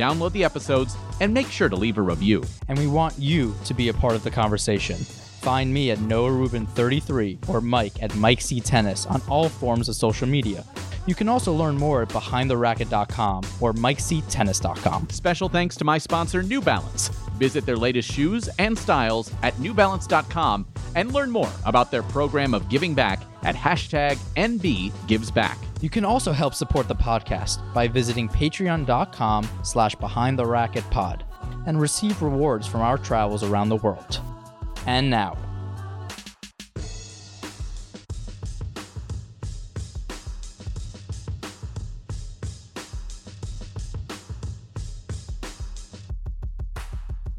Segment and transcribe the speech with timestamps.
[0.00, 2.42] Download the episodes and make sure to leave a review.
[2.68, 4.96] And we want you to be a part of the conversation.
[4.96, 9.90] Find me at Noah Rubin 33 or Mike at Mike C Tennis on all forms
[9.90, 10.64] of social media.
[11.06, 15.10] You can also learn more at behindtheracket.com or mikectennis.com.
[15.10, 17.08] Special thanks to my sponsor, New Balance.
[17.36, 22.70] Visit their latest shoes and styles at newbalance.com and learn more about their program of
[22.70, 25.69] giving back at hashtag NBGivesBack.
[25.80, 31.22] You can also help support the podcast by visiting patreon.com slash behindtheracketpod
[31.66, 34.20] and receive rewards from our travels around the world.
[34.86, 35.36] And now,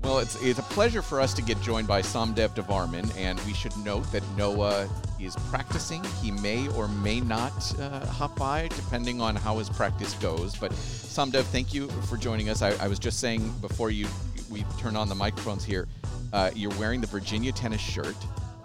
[0.04, 3.54] Well, it's, it's a pleasure for us to get joined by Somdev Devvarman, and we
[3.54, 4.90] should note that Noah
[5.26, 6.04] is practicing.
[6.22, 10.56] He may or may not uh, hop by, depending on how his practice goes.
[10.56, 12.62] But Somdev, thank you for joining us.
[12.62, 14.08] I, I was just saying before you
[14.50, 15.88] we turn on the microphones here,
[16.34, 18.16] uh, you're wearing the Virginia tennis shirt.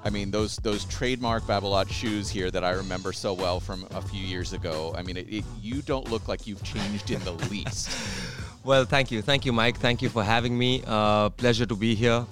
[0.05, 4.01] I mean, those those trademark Babolat shoes here that I remember so well from a
[4.01, 4.95] few years ago.
[4.97, 7.91] I mean, it, it, you don't look like you've changed in the least.
[8.63, 9.23] Well, thank you.
[9.23, 9.79] Thank you, Mike.
[9.79, 10.83] Thank you for having me.
[10.87, 12.27] Uh, pleasure to be here.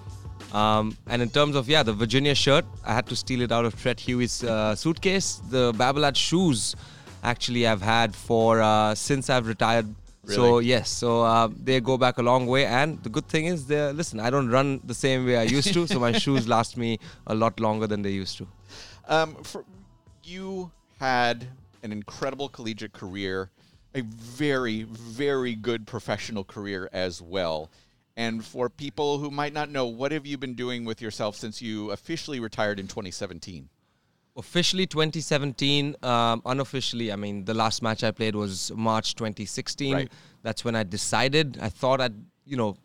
[0.55, 3.65] Um, and in terms of, yeah, the Virginia shirt, I had to steal it out
[3.65, 5.41] of Treat Huey's uh, suitcase.
[5.51, 6.77] The Babolat shoes,
[7.25, 9.93] actually, I've had for uh, since I've retired.
[10.23, 10.37] Really?
[10.37, 12.67] So, yes, so uh, they go back a long way.
[12.67, 15.75] And the good thing is, they're, listen, I don't run the same way I used
[15.75, 18.47] to, so my shoes last me a lot longer than they used to.
[19.09, 19.65] Um, for,
[20.23, 20.71] you
[21.01, 21.49] had
[21.83, 23.51] an incredible collegiate career,
[23.95, 27.71] a very, very good professional career as well.
[28.17, 31.61] And for people who might not know, what have you been doing with yourself since
[31.61, 33.69] you officially retired in 2017?
[34.37, 39.95] Officially 2017, um, unofficially, I mean, the last match I played was March 2016.
[39.95, 40.13] Right.
[40.43, 41.59] That's when I decided.
[41.61, 42.15] I thought I'd,
[42.45, 42.77] you know,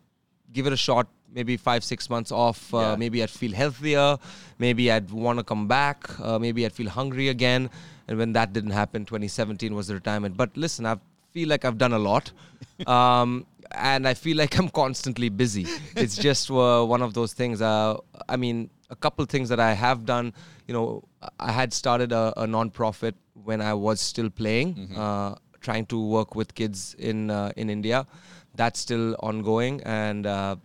[0.52, 2.72] give it a shot, maybe five, six months off.
[2.74, 2.96] Uh, Yeah.
[2.96, 4.16] Maybe I'd feel healthier.
[4.58, 6.08] Maybe I'd want to come back.
[6.20, 7.70] Uh, maybe I'd feel hungry again.
[8.08, 10.36] And when that didn't happen, 2017 was the retirement.
[10.36, 10.98] But listen, I
[11.32, 12.32] feel like I've done a lot.
[12.86, 15.66] Um, and I feel like I'm constantly busy.
[15.96, 17.62] It's just uh, one of those things.
[17.62, 17.96] Uh,
[18.28, 20.32] I mean, a couple things that I have done.
[20.66, 21.04] You know,
[21.38, 26.34] I had started a, a non-profit when I was still playing, uh, trying to work
[26.34, 28.06] with kids in uh, in India.
[28.54, 29.80] That's still ongoing.
[29.84, 30.56] And uh,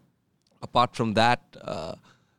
[0.61, 1.95] apart from that, uh,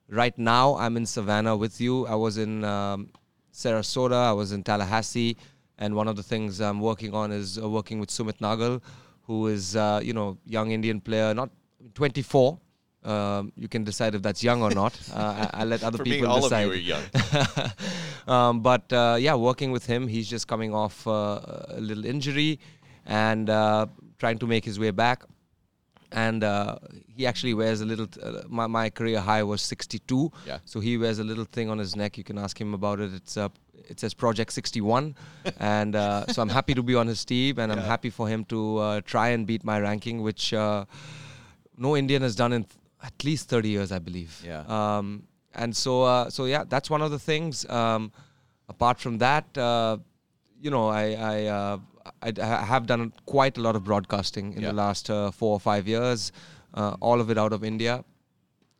[0.09, 2.07] right now I'm in Savannah with you.
[2.07, 3.11] I was in um,
[3.53, 4.21] Sarasota.
[4.31, 5.37] I was in Tallahassee.
[5.79, 8.83] And one of the things I'm working on is uh, working with Sumit Nagal,
[9.27, 11.51] who is, uh, you know, young Indian player, not
[11.95, 12.59] 24.
[13.05, 14.99] Um, you can decide if that's young or not.
[15.15, 16.67] Uh, I, I'll let other For me, people all decide.
[16.69, 17.73] of you are young.
[18.35, 22.59] um, but uh, yeah, working with him, he's just coming off uh, a little injury
[23.07, 23.87] and uh,
[24.19, 25.23] trying to make his way back.
[26.13, 28.07] And uh, he actually wears a little.
[28.07, 30.33] T- uh, my, my career high was 62.
[30.47, 30.59] Yeah.
[30.65, 32.17] So he wears a little thing on his neck.
[32.17, 33.13] You can ask him about it.
[33.13, 33.37] It's
[33.89, 35.15] it says Project 61,
[35.61, 38.45] and uh, so I'm happy to be on his team, and I'm happy for him
[38.47, 40.85] to uh, try and beat my ranking, which uh,
[41.77, 44.43] no Indian has done in th- at least 30 years, I believe.
[44.45, 44.61] Yeah.
[44.69, 45.25] Um,
[45.55, 47.69] and so, uh, so yeah, that's one of the things.
[47.71, 48.13] Um,
[48.69, 49.99] apart from that, uh,
[50.61, 51.79] you know, I I, uh,
[52.23, 54.69] I I have done quite a lot of broadcasting in Yeah.
[54.69, 56.33] the last uh, four or five years.
[56.75, 58.05] Uh, all of it out of India.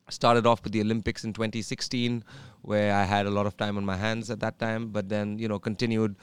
[0.09, 2.23] Started off with the Olympics in 2016,
[2.71, 4.83] where I had a lot of time on my hands at that time.
[4.97, 6.17] But then you know continued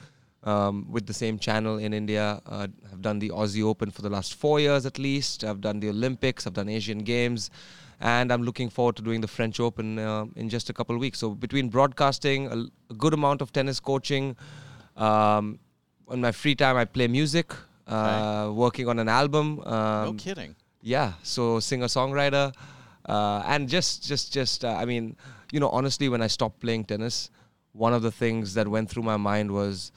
[0.52, 2.26] um, with the same channel in India.
[2.46, 5.44] Uh, I've done the Aussie Open for the last four years at least.
[5.44, 6.46] I've done the Olympics.
[6.46, 7.50] I've done Asian Games.
[8.00, 11.00] And I'm looking forward to doing the French Open uh, in just a couple of
[11.00, 11.18] weeks.
[11.20, 12.56] So between broadcasting, a,
[12.92, 14.36] a good amount of tennis coaching,
[14.96, 15.58] um,
[16.08, 17.54] on my free time I play music,
[17.86, 19.60] uh, working on an album.
[19.60, 20.54] Um, no kidding.
[20.82, 22.52] yeah so singer songwriter
[23.08, 25.16] uh, and just just just uh, i mean
[25.52, 27.30] you know honestly when i stopped playing tennis
[27.72, 29.92] one of the things that went through my mind was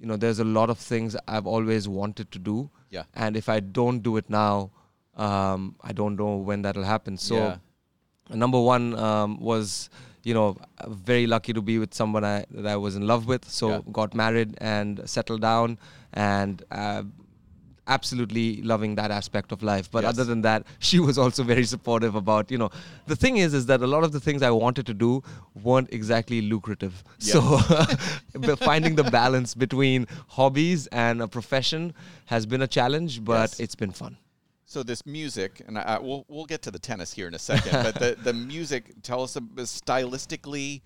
[0.00, 3.04] you know there's a lot of things i've always wanted to do Yeah.
[3.14, 4.70] and if i don't do it now
[5.16, 7.56] um, i don't know when that'll happen so Yeah.
[8.44, 9.90] number one um, was
[10.24, 10.56] you know
[10.88, 13.80] very lucky to be with someone I, that i was in love with so Yeah.
[13.92, 15.78] got married and settled down
[16.12, 17.02] and uh,
[17.88, 20.10] absolutely loving that aspect of life but Yes.
[20.10, 22.70] other than that she was also very supportive about you know
[23.06, 25.22] the thing is is that a lot of the things i wanted to do
[25.64, 27.32] weren't exactly lucrative Yeah.
[27.32, 31.92] so finding the balance between hobbies and a profession
[32.26, 33.60] has been a challenge but Yes.
[33.60, 34.16] it's been fun
[34.74, 37.38] So this music, and I, I, we'll we'll get to the tennis here in a
[37.50, 38.82] second, but the the music.
[39.02, 39.42] Tell us a,
[39.80, 40.80] stylistically,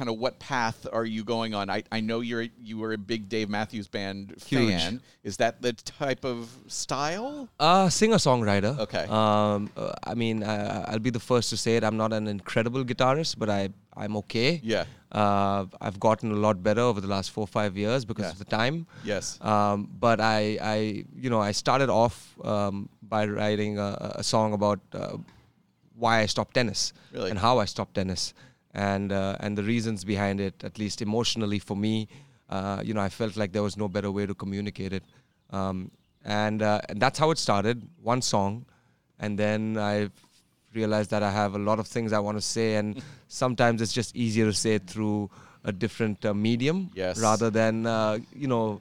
[0.00, 1.64] kind of what path are you going on?
[1.76, 4.70] I, I know you're you were a big Dave Matthews Band Huge.
[4.70, 4.92] fan.
[5.30, 6.38] Is that the type of
[6.68, 7.48] style?
[7.68, 8.72] Uh, singer songwriter.
[8.86, 9.04] Okay.
[9.20, 11.84] Um, uh, I mean, uh, I'll be the first to say it.
[11.88, 13.68] I'm not an incredible guitarist, but I
[14.02, 14.50] I'm okay.
[14.72, 14.84] Yeah.
[15.12, 18.34] Uh, I've gotten a lot better over the last four or five years because Yeah.
[18.36, 18.76] of the time.
[19.12, 19.24] Yes.
[19.52, 20.40] Um, but I,
[20.76, 20.76] I,
[21.24, 22.16] you know, I started off
[22.52, 25.16] um, by writing a, a song about uh,
[26.02, 27.30] why I stopped tennis Really?
[27.30, 28.32] and how I stopped tennis,
[28.74, 30.62] and uh, and the reasons behind it.
[30.64, 32.08] At least emotionally for me,
[32.48, 35.02] uh, you know, I felt like there was no better way to communicate it,
[35.50, 35.90] um,
[36.24, 37.82] and uh, and that's how it started.
[38.02, 38.64] One song,
[39.18, 40.10] and then I
[40.74, 43.92] realized that I have a lot of things I want to say, and sometimes it's
[43.92, 45.30] just easier to say it through
[45.64, 47.18] a different uh, medium Yes.
[47.18, 48.80] rather than uh, you know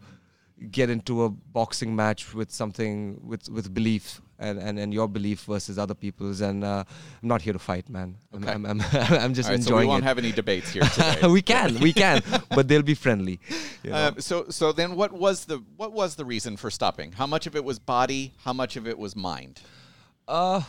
[0.72, 5.42] get into a boxing match with something with with belief and, and, and your belief
[5.42, 6.84] versus other people's and uh,
[7.22, 8.52] I'm not here to fight man I'm, Okay.
[8.54, 11.28] I'm, I'm, I'm just right, so we enjoying won't it have any debates here today.
[11.28, 13.40] we can we can but they'll be friendly
[13.84, 14.08] you know?
[14.08, 17.12] Um, so so then what was the what was the reason for stopping?
[17.12, 18.34] How much of it was body?
[18.44, 19.62] How much of it was mind?
[20.28, 20.62] Uh,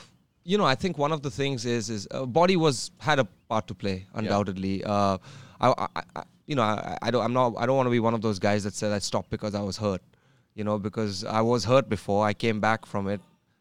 [0.44, 3.24] you know, I think one of the things is is uh, body was had a
[3.48, 4.82] part to play undoubtedly.
[4.84, 5.18] Uh,
[5.60, 8.00] I, I, I, you know, I, I don't, I'm not, I don't want to be
[8.00, 10.02] one of those guys that said I stopped because I was hurt.
[10.54, 12.26] You know, because I was hurt before.
[12.26, 13.20] I came back from it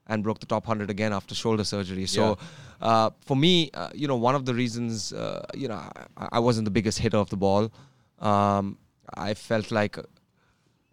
[0.10, 2.06] and broke the top hundred again after shoulder surgery.
[2.06, 2.38] So,
[2.82, 6.40] uh, for me, uh, you know, one of the reasons, uh, you know, I, I
[6.40, 7.72] wasn't the biggest hitter of the ball.
[8.20, 8.78] Um,
[9.14, 9.98] I felt like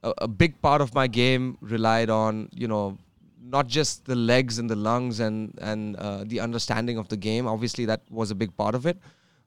[0.07, 2.99] a, a big part of my game relied on you know
[3.57, 7.47] not just the legs and the lungs and and uh, the understanding of the game
[7.47, 8.99] obviously that was a big part of it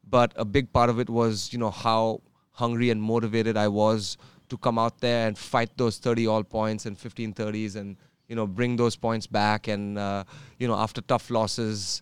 [0.10, 2.22] but a big part of it was you know how
[2.52, 4.18] hungry and motivated I was
[4.50, 7.98] to come out there and fight those 30 all points and 15 30s and
[8.30, 10.24] you know bring those points back and uh,
[10.60, 12.02] you know after tough losses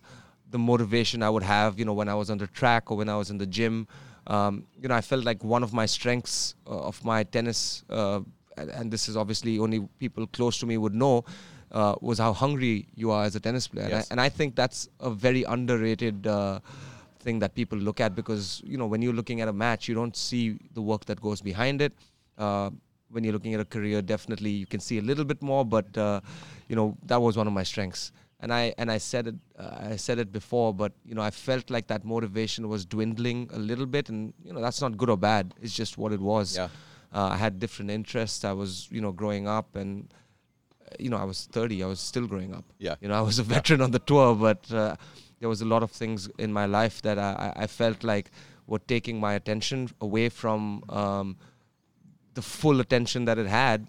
[0.50, 3.08] the motivation I would have you know when I was on the track or when
[3.08, 3.88] I was in the gym
[4.28, 8.20] um, you know I felt like one of my strengths uh, of my tennis uh,
[8.56, 11.24] and, this is obviously only people close to me would know
[11.72, 13.84] uh, was how hungry you are as a tennis player.
[13.84, 16.60] And, I, and I think that's a very underrated uh,
[17.20, 19.94] thing that people look at because you know when you're looking at a match you
[19.94, 21.92] don't see the work that goes behind it.
[22.36, 22.70] Uh,
[23.10, 25.96] when you're looking at a career definitely you can see a little bit more but
[25.96, 26.20] uh,
[26.68, 28.12] you know that was one of my strengths.
[28.40, 31.30] And I and I said it uh, I said it before but you know I
[31.30, 35.10] felt like that motivation was dwindling a little bit and you know that's not good
[35.10, 35.54] or bad.
[35.60, 36.56] It's just what it was.
[36.56, 36.68] Yeah.
[37.12, 38.44] uh, I had different interests.
[38.44, 40.14] I was you know growing up and
[40.84, 42.64] uh, you know I was 30 I was still growing up.
[42.78, 42.94] Yeah.
[43.00, 44.94] you know I was a veteran on the tour but uh,
[45.40, 48.30] there was a lot of things in my life that I, I I felt like
[48.68, 51.36] were taking my attention away from um,
[52.38, 53.86] the full attention that it had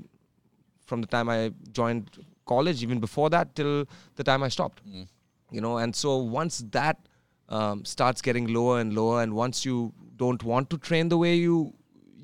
[0.90, 1.40] from the time I
[1.80, 2.06] joined
[2.52, 3.74] college, even before that, till
[4.16, 4.82] the time I stopped.
[5.52, 6.98] You know, and so once that
[7.58, 11.36] um, starts getting lower and lower, and once you don't want to train the way
[11.36, 11.74] you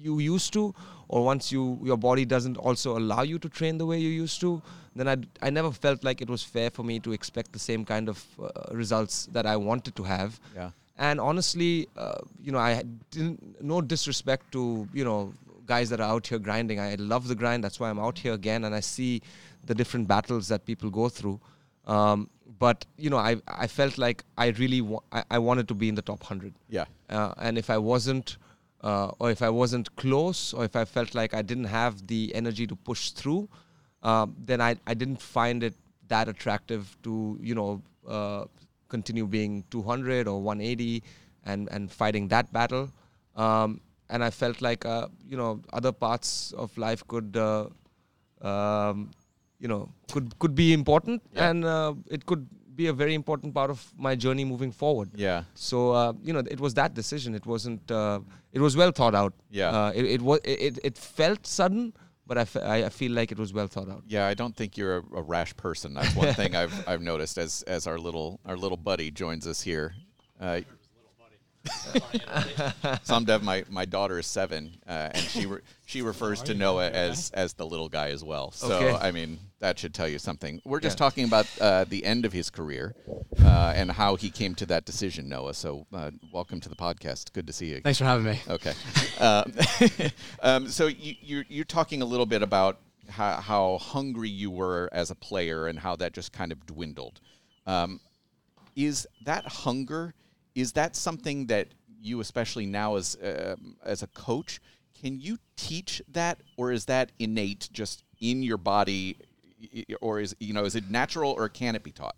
[0.05, 0.63] you used to,
[1.07, 4.39] or once you your body doesn't also allow you to train the way you used
[4.45, 4.51] to,
[4.95, 5.15] then I
[5.47, 8.25] I never felt like it was fair for me to expect the same kind of
[8.41, 8.49] uh,
[8.83, 10.39] results that I wanted to have.
[10.55, 10.71] Yeah.
[10.97, 14.61] And honestly, uh, you know, I didn't no disrespect to
[15.01, 15.33] you know
[15.65, 16.79] guys that are out here grinding.
[16.79, 17.63] I love the grind.
[17.63, 19.21] That's why I'm out here again, and I see
[19.65, 21.39] the different battles that people go through.
[21.85, 22.29] Um,
[22.59, 25.89] but you know, I I felt like I really wa- I, I wanted to be
[25.89, 26.53] in the top hundred.
[26.69, 26.85] Yeah.
[27.09, 28.37] Uh, and if I wasn't,
[28.81, 32.33] uh, or if I wasn't close, or if I felt like I didn't have the
[32.33, 33.49] energy to push through,
[34.03, 35.73] um, then I, I didn't find it
[36.07, 38.45] that attractive to you know uh,
[38.89, 41.03] continue being 200 or 180
[41.45, 42.89] and and fighting that battle.
[43.35, 47.67] Um, and I felt like uh, you know other parts of life could uh,
[48.41, 49.11] um,
[49.59, 51.49] you know could could be important, Yeah.
[51.49, 55.09] and uh, it could be a very important part of my journey moving forward.
[55.15, 55.43] Yeah.
[55.53, 57.33] So uh, you know, it was that decision.
[57.35, 57.89] It wasn't.
[57.89, 58.19] Uh,
[58.51, 59.33] it was well thought out.
[59.49, 59.69] Yeah.
[59.69, 60.39] Uh, it it was.
[60.43, 61.93] It, it felt sudden,
[62.27, 64.03] but I, I I feel like it was well thought out.
[64.07, 65.93] Yeah, I don't think you're a, a rash person.
[65.93, 69.61] That's one thing I've I've noticed as as our little our little buddy joins us
[69.61, 69.95] here.
[71.65, 76.89] Uh, Somdev, my, my daughter is seven, uh, and she re- she refers to Noah
[76.89, 78.51] as as the little guy as well.
[78.51, 78.97] So Okay.
[78.99, 80.61] I mean that should tell you something.
[80.65, 81.05] We're just Yeah.
[81.05, 82.93] talking about uh, the end of his career
[83.41, 85.53] uh, and how he came to that decision, Noah.
[85.53, 87.31] So uh, welcome to the podcast.
[87.33, 87.81] Good to see you.
[87.81, 88.39] Thanks for having me.
[88.49, 88.73] Okay.
[89.19, 89.53] Um,
[90.41, 92.79] um, so you, you're, you're talking a little bit about
[93.09, 97.21] how, how hungry you were as a player and how that just kind of dwindled.
[97.65, 97.99] Um,
[98.75, 100.13] is that hunger?
[100.55, 101.67] Is that something that
[102.01, 104.59] you, especially now as um as a coach,
[104.99, 109.17] can you teach that, or is that innate, just in your body,
[110.01, 112.15] or is you know is it natural, or can it be taught?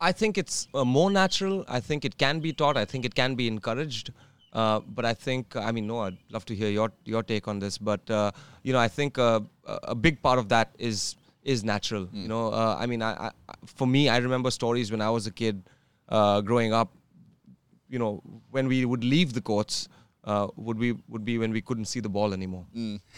[0.00, 1.64] I think it's uh, more natural.
[1.68, 2.76] I think it can be taught.
[2.76, 4.12] I think it can be encouraged.
[4.52, 7.58] Uh, but I think, I mean, no, I'd love to hear your your take on
[7.58, 7.76] this.
[7.76, 8.30] But uh,
[8.62, 12.08] you know, I think uh, a a big part of that is is natural.
[12.12, 13.30] You know, uh, I mean, I, I,
[13.66, 15.62] for me, I remember stories when I was a kid,
[16.08, 16.92] uh, growing up.
[17.94, 18.12] You know,
[18.50, 19.88] when we would leave the courts,
[20.24, 22.64] uh, would we would be when we couldn't see the ball anymore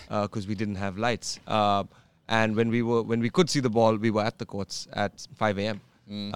[0.08, 1.38] because we didn't have lights.
[1.58, 1.84] Uh,
[2.40, 4.86] and when we were when we could see the ball, we were at the courts
[5.04, 5.80] at 5 a.m.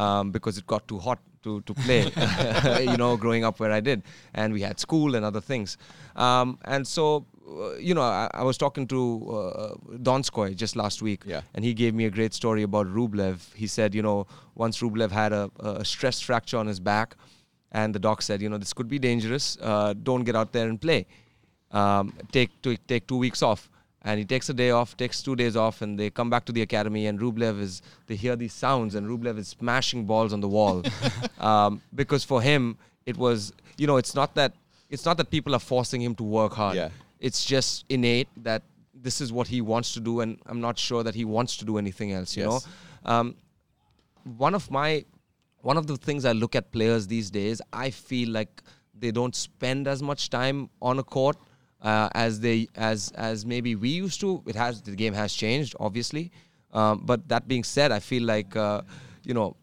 [0.05, 1.19] Um, because it got too hot
[1.49, 2.01] to to play.
[2.93, 4.03] you know, growing up where I did,
[4.35, 5.77] and we had school and other things.
[6.17, 9.01] Um, and so, uh, you know, I, I was talking to
[9.41, 9.75] uh,
[10.09, 11.43] Donskoy just last week, Yeah.
[11.55, 13.37] and he gave me a great story about Rublev.
[13.55, 17.17] He said, you know, once Rublev had a, a stress fracture on his back,
[17.73, 19.57] and the doc said, you know, this could be dangerous.
[19.61, 21.07] Uh, don't get out there and play.
[21.71, 23.69] Um, take two, take two weeks off.
[24.03, 26.53] And he takes a day off, takes two days off, and they come back to
[26.53, 27.07] the academy.
[27.07, 30.83] And Rublev is, they hear these sounds, and Rublev is smashing balls on the wall,
[31.39, 34.55] um, because for him it was, you know, it's not that
[34.89, 36.77] it's not that people are forcing him to work hard.
[36.77, 36.89] Yeah.
[37.21, 38.63] It's just innate that
[38.95, 41.67] this is what he wants to do, and I'm not sure that he wants to
[41.67, 42.35] do anything else.
[42.39, 42.67] You Yes.
[43.05, 43.35] know, um,
[44.39, 45.05] one of my
[45.63, 48.63] one of the things I look at players these days, I feel like
[48.99, 51.37] they don't spend as much time on a court
[51.83, 54.43] uh, as they as as maybe we used to.
[54.47, 56.31] It has the game has changed, obviously.
[56.73, 58.83] Um, but that being said, I feel like uh,
[59.25, 59.57] you know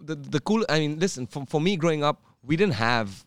[0.00, 0.64] the the cool.
[0.68, 3.24] I mean, listen, for for me growing up, we didn't have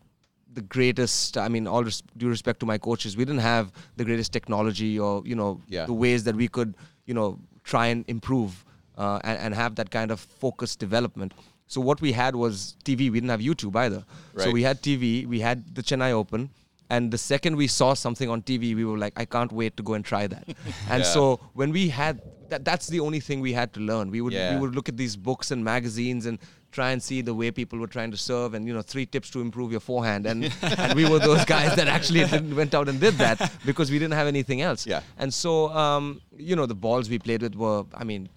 [0.53, 1.37] the greatest.
[1.37, 4.99] I mean, all res- due respect to my coaches, we didn't have the greatest technology
[4.99, 5.85] or you know Yeah.
[5.85, 6.75] the ways that we could
[7.05, 8.65] you know try and improve
[8.97, 11.33] uh, and, and have that kind of focused development.
[11.73, 12.99] So what we had was TV.
[13.11, 14.03] We didn't have YouTube either.
[14.37, 15.25] So we had TV.
[15.25, 16.49] We had the Chennai Open.
[16.89, 19.83] And the second we saw something on TV, we were like, I can't wait to
[19.83, 20.45] go and try that.
[20.93, 21.13] and Yeah.
[21.15, 24.11] so when we had that, that's the only thing we had to learn.
[24.11, 24.53] We would Yeah.
[24.53, 26.37] we would look at these books and magazines and
[26.77, 29.29] try and see the way people were trying to serve and you know three tips
[29.35, 30.39] to improve your forehand and
[30.83, 33.37] and we were those guys that actually didn't, went out and did that
[33.69, 34.85] because we didn't have anything else.
[34.93, 35.01] Yeah.
[35.17, 35.51] And so
[35.83, 38.29] um, you know the balls we played with were I mean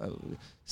[0.00, 0.08] uh,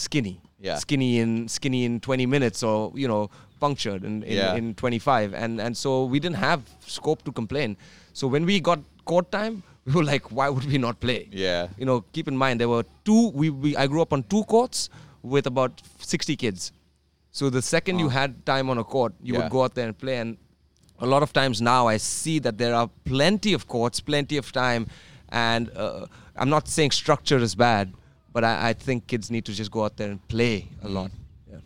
[0.04, 0.40] skinny.
[0.68, 0.76] Yeah.
[0.84, 3.30] Skinny in skinny in 20 minutes or you know
[3.60, 4.54] punctured in in, Yeah.
[4.60, 6.60] in 25 and and so we didn't have
[6.96, 7.76] scope to complain.
[8.12, 8.80] So when we got
[9.12, 11.20] court time we were like why would we not play?
[11.44, 11.68] Yeah.
[11.78, 14.44] You know keep in mind there were two we, we I grew up on two
[14.54, 14.88] courts
[15.22, 16.72] with about 60 kids.
[17.38, 19.40] So the second you had time on a court you Yeah.
[19.40, 20.36] would go out there and play and
[20.98, 24.52] a lot of times now I see that there are plenty of courts, plenty of
[24.52, 24.86] time,
[25.30, 26.04] and uh,
[26.36, 27.94] I'm not saying structure is bad,
[28.32, 31.10] but I, I think kids need to just go out there and play a lot.
[31.50, 31.58] Yeah.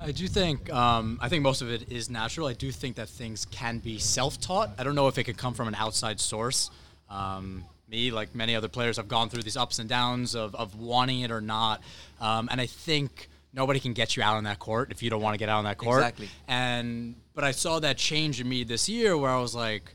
[0.00, 2.46] I do think um, I think most of it is natural.
[2.46, 4.70] I do think that things can be self-taught.
[4.78, 6.70] I don't know if it could come from an outside source.
[7.10, 10.74] Um, me, like many other players, have gone through these ups and downs of, of
[10.74, 11.82] wanting it or not,
[12.20, 15.22] um, and I think nobody can get you out on that court if you don't
[15.22, 16.00] want to get out on that court.
[16.00, 16.28] Exactly.
[16.48, 19.94] And but I saw that change in me this year where I was like,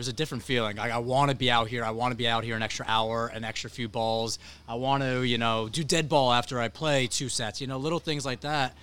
[0.00, 0.78] there's a different feeling.
[0.78, 1.84] Like I want to be out here.
[1.84, 4.38] I want to be out here an extra hour, an extra few balls.
[4.66, 7.60] I want to, you know, do dead ball after I play two sets.
[7.60, 8.74] You know, little things like that,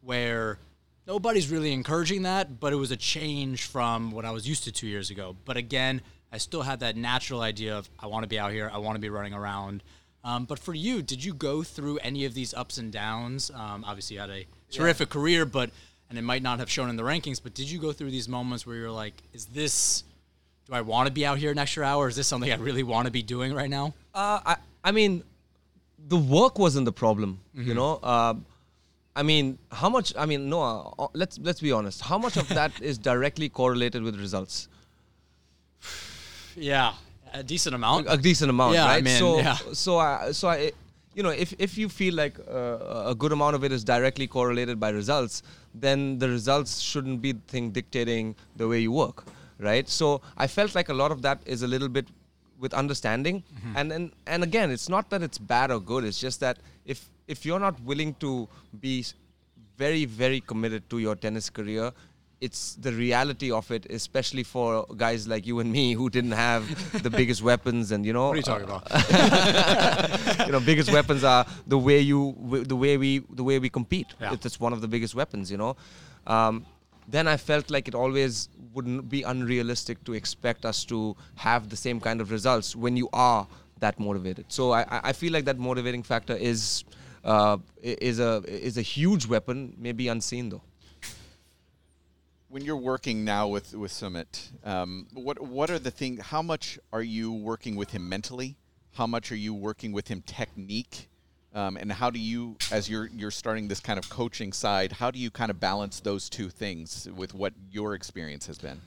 [0.00, 0.56] where
[1.06, 2.58] nobody's really encouraging that.
[2.58, 5.36] But it was a change from what I was used to two years ago.
[5.44, 6.00] But again,
[6.32, 8.70] I still had that natural idea of I want to be out here.
[8.72, 9.82] I want to be running around.
[10.24, 13.50] Um, but for you, did you go through any of these ups and downs?
[13.50, 15.68] Um, obviously, you had a terrific career, but
[16.08, 17.42] and it might not have shown in the rankings.
[17.42, 20.04] But did you go through these moments where you're like, is this
[20.66, 22.08] do I want to be out here an extra hour?
[22.08, 23.94] Is this something I really want to be doing right now?
[24.14, 25.22] Uh, I, I mean,
[26.08, 28.00] the work wasn't the problem, you know.
[28.02, 28.46] Um
[29.14, 30.14] I mean, how much?
[30.16, 30.94] I mean, Noah.
[30.98, 32.00] uh, Let's let's be honest.
[32.00, 34.68] How much of that is directly correlated with results?
[36.56, 36.94] Yeah,
[37.32, 38.06] a decent amount.
[38.08, 39.04] a decent amount, Yeah, I right?
[39.04, 39.56] mean, so, yeah.
[39.72, 40.72] so, I, so I,
[41.14, 44.26] you know, if if you feel like uh, a good amount of it is directly
[44.26, 45.42] correlated by results,
[45.74, 49.24] then the results shouldn't be the thing dictating the way you work,
[49.62, 49.88] right?
[49.88, 52.08] So I felt like a lot of that is a little bit
[52.58, 53.76] with understanding, Mm-hmm.
[53.78, 56.04] and and and again, it's not that it's bad or good.
[56.04, 58.48] It's just that if if you're not willing to
[58.80, 59.04] be
[59.78, 61.92] very very committed to your tennis career
[62.46, 66.64] it's the reality of it, especially for guys like you and me who didn't have
[67.04, 68.24] the biggest weapons and you know.
[68.30, 68.84] what are you talking about?
[70.46, 73.68] you know, biggest weapons are the way you, w- the way we, the way we
[73.70, 74.08] compete.
[74.20, 74.32] Yeah.
[74.32, 75.76] It's one of the biggest weapons, you know.
[76.26, 76.66] Um,
[77.08, 81.76] then I felt like it always wouldn't be unrealistic to expect us to have the
[81.76, 83.46] same kind of results when you are
[83.80, 84.46] that motivated.
[84.48, 86.84] So I, I feel like that motivating factor is
[87.24, 90.62] uh, is a is a huge weapon, maybe unseen though.
[92.52, 96.20] when you're working now with with Sumit, um, what what are the things?
[96.20, 98.56] How much are you working with him mentally?
[98.92, 101.08] How much are you working with him technique?
[101.54, 105.10] Um, and how do you, as you're you're starting this kind of coaching side, how
[105.10, 108.80] do you kind of balance those two things with what your experience has been?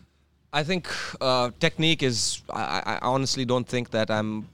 [0.51, 0.88] I think
[1.22, 2.41] uh, technique is.
[2.50, 4.48] I, I honestly don't think that I'm.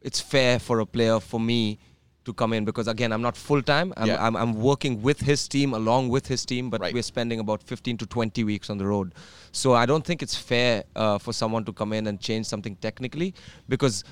[0.00, 1.78] It's fair for a player for me
[2.24, 3.92] to come in because again I'm not full time.
[3.96, 4.24] I'm, Yeah.
[4.24, 6.94] I'm I'm working with his team along with his team, but Right.
[6.94, 9.12] we're spending about 15 to 20 weeks on the road.
[9.50, 12.76] So I don't think it's fair uh, for someone to come in and change something
[12.76, 13.34] technically
[13.68, 14.04] because.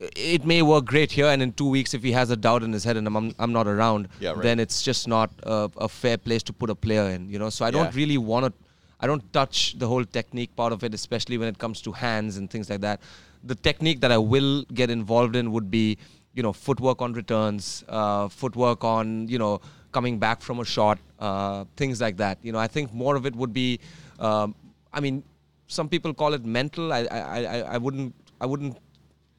[0.00, 2.72] It may work great here, and in two weeks, if he has a doubt in
[2.72, 4.42] his head and I'm, I'm not around, Yeah, right.
[4.42, 7.28] then it's just not a, a fair place to put a player in.
[7.28, 8.00] You know, so I don't Yeah.
[8.00, 8.52] really want to
[9.00, 12.36] I don't touch the whole technique part of it, especially when it comes to hands
[12.36, 13.00] and things like that.
[13.44, 15.98] The technique that I will get involved in would be,
[16.34, 19.60] you know, footwork on returns, uh, footwork on, you know,
[19.92, 22.38] coming back from a shot, uh, things like that.
[22.42, 23.78] You know, I think more of it would be,
[24.18, 24.56] um,
[24.92, 25.22] I mean,
[25.68, 26.92] some people call it mental.
[26.92, 28.76] I, I, I, I wouldn't, I wouldn't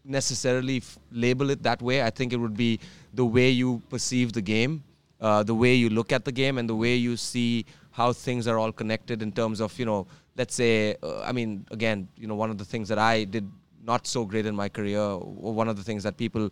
[0.09, 2.03] necessarily f- label it that way.
[2.03, 2.79] I think it would be
[3.13, 4.83] the way you perceive the game,
[5.21, 8.47] uh, the way you look at the game, and the way you see how things
[8.47, 12.27] are all connected in terms of, you know, let's say, uh, I mean, again, you
[12.27, 13.49] know, one of the things that I did
[13.83, 16.45] not so great in my career, or one of the things that people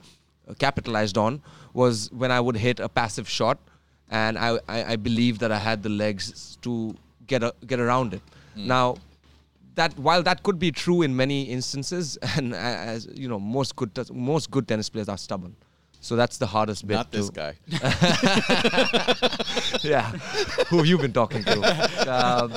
[0.47, 1.41] uh, capitalized on
[1.73, 3.57] was when I would hit a passive shot,
[4.09, 6.95] and I, I, I believed that I had the legs to
[7.27, 8.21] get a, get around it.
[8.55, 8.97] Now,
[9.77, 13.75] that while that could be true in many instances, and uh, as you know, most
[13.75, 15.55] good most good tennis players are stubborn.
[15.99, 16.93] So that's the hardest bit.
[16.93, 17.55] Not this guy.
[19.81, 20.11] yeah,
[20.69, 21.57] who have you been talking to?
[22.07, 22.53] um,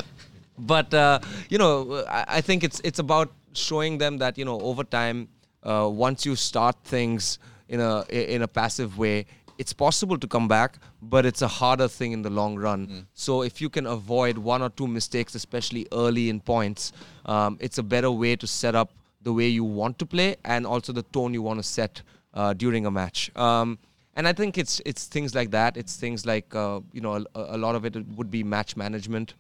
[0.58, 4.60] but uh, you know, I, I think it's it's about showing them that you know
[4.60, 5.28] over time,
[5.62, 9.26] uh, once you start things in a in a passive way,
[9.60, 13.06] it's possible to come back, but it's a harder thing in the long run.
[13.12, 16.92] So if you can avoid one or two mistakes, especially early in points,
[17.26, 18.90] um, it's a better way to set up
[19.22, 22.00] the way you want to play and also the tone you want to set
[22.32, 23.30] uh, during a match.
[23.36, 23.78] Um,
[24.16, 25.76] and I think it's it's things like that.
[25.76, 29.34] It's things like uh, you know a, a lot of it would be match management,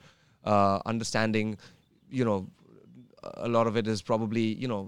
[0.44, 1.56] uh, understanding,
[2.10, 2.46] you know,
[3.34, 4.82] a lot of it is probably you know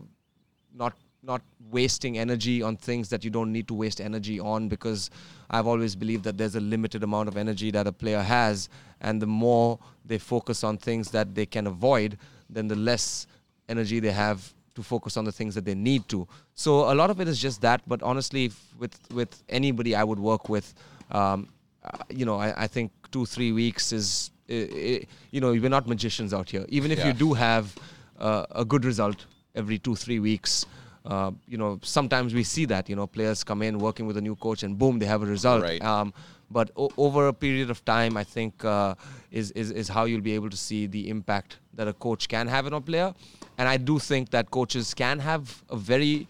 [0.75, 0.93] not
[1.25, 5.09] not wasting energy on things that you don't need to waste energy on because
[5.51, 8.69] I've always believed that there's a limited amount of energy that a player has.
[9.01, 12.19] And the more they focus on things that they can avoid
[12.51, 13.27] then the less
[13.69, 16.27] energy they have to focus on the things that they need to.
[16.55, 17.81] So a lot of it is just that.
[17.87, 20.75] But honestly with with anybody I would work with
[21.13, 21.49] um,
[21.85, 26.35] uh, you know I, I think two three weeks is you know we're not magicians
[26.35, 26.67] out here.
[26.69, 27.07] Even if Yeah.
[27.09, 27.75] you do have
[28.19, 30.67] uh, a good result every two three weeks
[31.05, 34.21] uh, you know sometimes we see that you know players come in working with a
[34.21, 35.83] new coach and boom they have a result Right.
[35.83, 36.13] um,
[36.51, 38.95] but o- over a period of time i think uh,
[39.31, 42.47] is, is is how you'll be able to see the impact that a coach can
[42.47, 43.13] have on a player
[43.59, 46.29] and i do think that coaches can have a very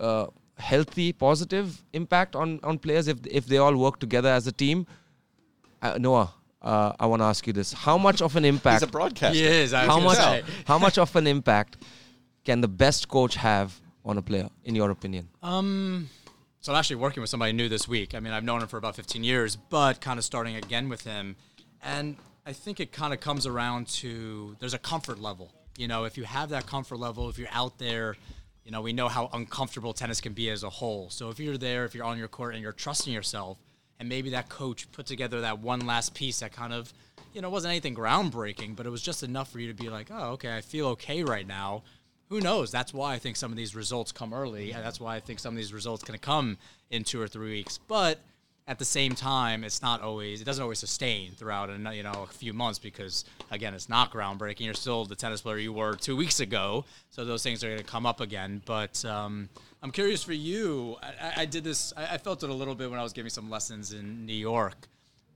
[0.00, 0.26] uh,
[0.58, 4.86] healthy positive impact on on players if if they all work together as a team
[5.82, 8.80] uh, noah uh, I want to ask you this: How much of an impact?
[8.82, 9.32] He's a broadcaster.
[9.38, 9.72] He is.
[9.72, 10.42] I how much say.
[10.66, 11.76] how much of an impact
[12.44, 16.08] can the best coach have on a player in your opinion Um,
[16.60, 18.14] so I'm actually working with somebody new this week.
[18.14, 21.04] I mean, I've known him for about 15 years, but kind of starting again with
[21.04, 21.36] him.
[21.82, 25.52] And I think it kind of comes around to there's a comfort level.
[25.76, 28.16] You know, if you have that comfort level, if you're out there,
[28.64, 31.10] you know, we know how uncomfortable tennis can be as a whole.
[31.10, 33.58] So if you're there, if you're on your court and you're trusting yourself,
[34.00, 36.92] and maybe that coach put together that one last piece that kind of,
[37.32, 40.08] you know, wasn't anything groundbreaking, but it was just enough for you to be like,
[40.10, 41.82] oh, okay, I feel okay right now
[42.28, 42.70] who knows?
[42.70, 45.38] That's why I think some of these results come early, and that's why I think
[45.38, 46.58] some of these results can come
[46.90, 47.78] in two or three weeks.
[47.78, 48.18] But
[48.66, 52.26] at the same time, it's not always it doesn't always sustain throughout a you know
[52.28, 54.60] a few months because again, it's not groundbreaking.
[54.60, 57.78] You're still the tennis player you were two weeks ago, so those things are going
[57.78, 58.60] to come up again.
[58.66, 59.48] But um,
[59.82, 60.96] I'm curious for you.
[61.02, 61.94] I, I did this.
[61.96, 64.34] I, I felt it a little bit when I was giving some lessons in New
[64.34, 64.88] York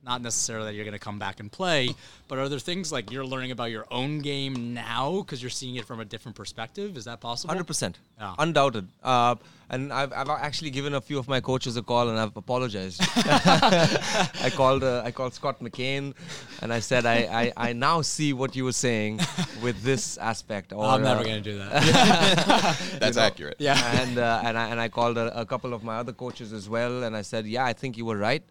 [0.05, 1.95] not necessarily that you're going to come back and play,
[2.29, 5.77] but are there things like you're learning about your own game now because you're seeing
[5.77, 6.97] it from a different perspective?
[6.97, 7.53] Is that possible?
[7.53, 8.35] Hundred percent, Yeah.
[8.39, 8.89] undoubted.
[9.03, 9.37] Uh,
[9.71, 13.01] and I've, I've actually given a few of my coaches a call and I've apologized.
[13.17, 16.15] I called uh, I called Scott McCain,
[16.61, 19.21] and I said I, I, I now see what you were saying
[19.63, 20.73] with this aspect.
[20.73, 21.73] Or, I'm never uh, going to do that.
[23.01, 23.57] That's accurate.
[23.59, 23.79] yeah.
[24.03, 26.69] and uh, and I and I called a, a couple of my other coaches as
[26.69, 28.43] well, and I said, yeah, I think you were right.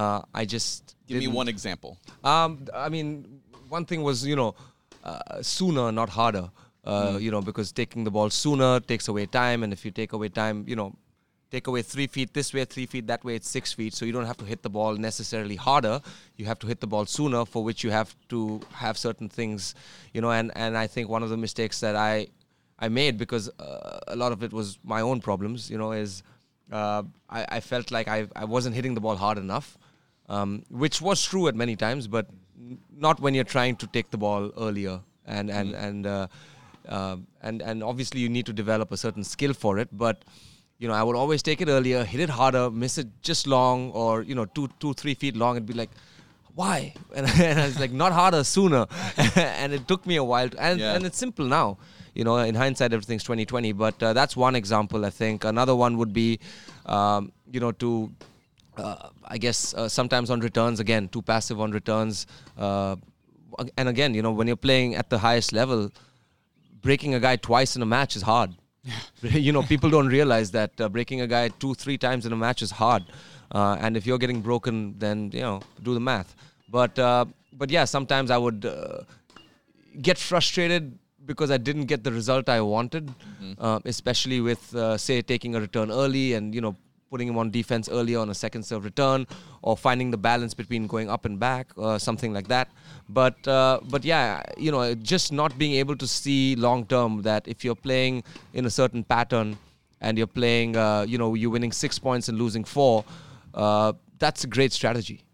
[0.00, 1.92] Uh, I just Give me didn't- one example.
[2.32, 2.50] Um,
[2.86, 3.08] I mean,
[3.76, 4.50] one thing was you know
[5.10, 6.46] uh, sooner, not harder.
[6.84, 10.12] Uh, You know, because taking the ball sooner takes away time, and if you take
[10.18, 10.88] away time, you know,
[11.54, 13.92] take away three feet this way, three feet that way, it's six feet.
[13.98, 15.96] So you don't have to hit the ball necessarily harder.
[16.38, 18.38] You have to hit the ball sooner, for which you have to
[18.84, 19.60] have certain things,
[20.14, 20.32] you know.
[20.38, 22.14] And and I think one of the mistakes that I
[22.86, 26.22] I made because uh, a lot of it was my own problems, you know, is
[26.78, 27.02] uh,
[27.38, 29.68] I, I felt like I, I wasn't hitting the ball hard enough,
[30.28, 32.26] um, which was true at many times, but
[32.96, 35.00] not when you're trying to take the ball earlier.
[35.26, 36.26] And and and uh,
[36.88, 40.24] uh, and and obviously you need to develop a certain skill for it, but
[40.78, 43.90] you know I would always take it earlier, hit it harder, miss it just long,
[43.92, 45.90] or you know two two three feet long, and be like.
[46.54, 46.92] Why?
[47.14, 48.86] And, and I was like, not harder, sooner.
[49.36, 50.48] and it took me a while.
[50.48, 50.94] To, and, Yeah.
[50.96, 51.78] and it's simple now.
[52.14, 53.70] You know, in hindsight, everything's 2020.
[53.74, 55.44] But uh, that's one example, I think.
[55.44, 56.40] Another one would be,
[56.86, 58.10] um, you know, to,
[58.78, 62.26] uh, I guess, uh, sometimes on returns, again, too passive on returns.
[62.56, 62.96] Uh,
[63.76, 65.90] and again, you know, when you're playing at the highest level,
[66.80, 68.54] breaking a guy twice in a match is hard.
[69.22, 72.36] you know, people don't realize that uh, breaking a guy two, three times in a
[72.36, 73.04] match is hard.
[73.50, 76.36] Uh, and if you're getting broken, then you know, do the math.
[76.70, 79.00] But uh, but yeah, sometimes I would uh,
[80.00, 83.12] get frustrated because I didn't get the result I wanted,
[83.58, 86.76] uh, especially with uh, say taking a return early and you know
[87.10, 89.26] putting him on defense early on a second serve return
[89.62, 92.68] or finding the balance between going up and back, or something like that.
[93.08, 97.46] But uh, but yeah, you know, just not being able to see long term that
[97.48, 99.58] if you're playing in a certain pattern
[100.00, 103.04] and you're playing, uh, you know, you're winning six points and losing four,
[103.54, 105.24] uh, that's a great strategy.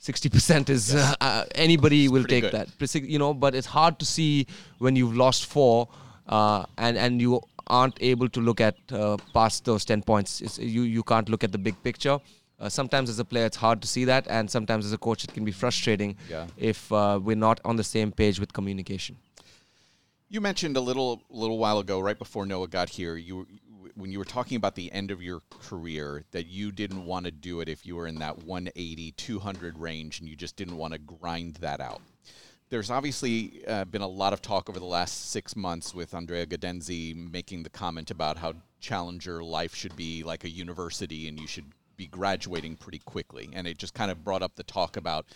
[0.00, 2.52] 60% is uh, uh, anybody will take good.
[2.52, 5.88] that you know but it's hard to see when you've lost four
[6.26, 7.40] uh, and and you
[7.78, 11.44] aren't able to look at uh, past those 10 points it's, you you can't look
[11.48, 12.16] at the big picture
[12.60, 15.24] uh, sometimes as a player it's hard to see that and sometimes as a coach
[15.28, 16.46] it can be frustrating Yeah.
[16.72, 19.16] if uh, we're not on the same page with communication
[20.34, 23.46] You mentioned a little little while ago, right before Noah got here, you
[24.02, 27.30] when you were talking about the end of your career, that you didn't want to
[27.48, 30.92] do it if you were in that 180, 200 range, and you just didn't want
[30.94, 32.00] to grind that out.
[32.72, 36.46] There's obviously uh, been a lot of talk over the last six months with Andrea
[36.46, 41.46] Gaudenzi making the comment about how challenger life should be like a university and you
[41.46, 41.66] should
[41.98, 43.50] be graduating pretty quickly.
[43.52, 45.26] And it just kind of brought up the talk about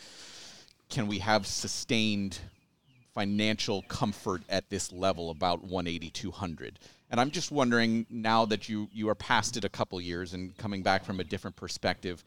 [0.89, 2.39] can we have sustained
[3.13, 6.79] financial comfort at this level about 180 200
[7.11, 10.55] and i'm just wondering now that you you are past it a couple years and
[10.59, 12.23] coming back from a different perspective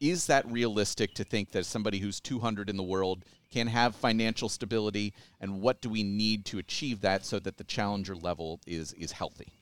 [0.00, 4.48] is that realistic to think that somebody who's 200 in the world can have financial
[4.48, 8.92] stability and what do we need to achieve that so that the challenger level is
[8.94, 9.52] is healthy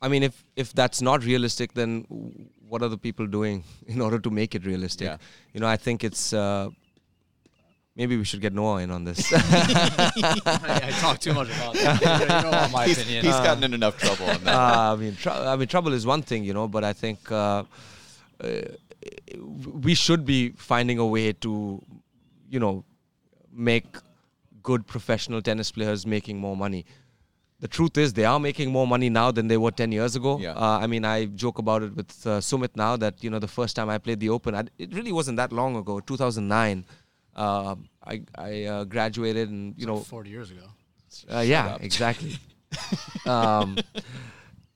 [0.00, 2.04] I mean, if if that's not realistic, then
[2.68, 5.06] what are the people doing in order to make it realistic?
[5.06, 5.16] Yeah.
[5.52, 6.68] You know, I think it's uh,
[7.96, 9.32] maybe we should get Noah in on this.
[9.34, 12.20] I, I talk too much about that.
[12.20, 13.24] You know, my he's, opinion.
[13.24, 16.06] he's gotten in enough trouble on that uh, I mean, tr- I mean, trouble is
[16.06, 17.64] one thing, you know, but I think uh,
[18.40, 18.60] uh,
[19.82, 21.82] we should be finding a way to,
[22.48, 22.84] you know,
[23.58, 23.96] make
[24.62, 26.84] good professional tennis players making more money.
[27.60, 30.38] The truth is, they are making more money now than they were 10 years ago.
[30.38, 30.52] Yeah.
[30.52, 33.48] Uh, I mean, I joke about it with uh, Sumit now that, you know, the
[33.48, 36.84] first time I played the Open, I, it really wasn't that long ago, 2009.
[37.34, 37.74] Uh,
[38.06, 40.62] I, I uh, graduated and, you know, 40 years ago.
[41.32, 42.38] uh, yeah, exactly.
[43.26, 43.76] um,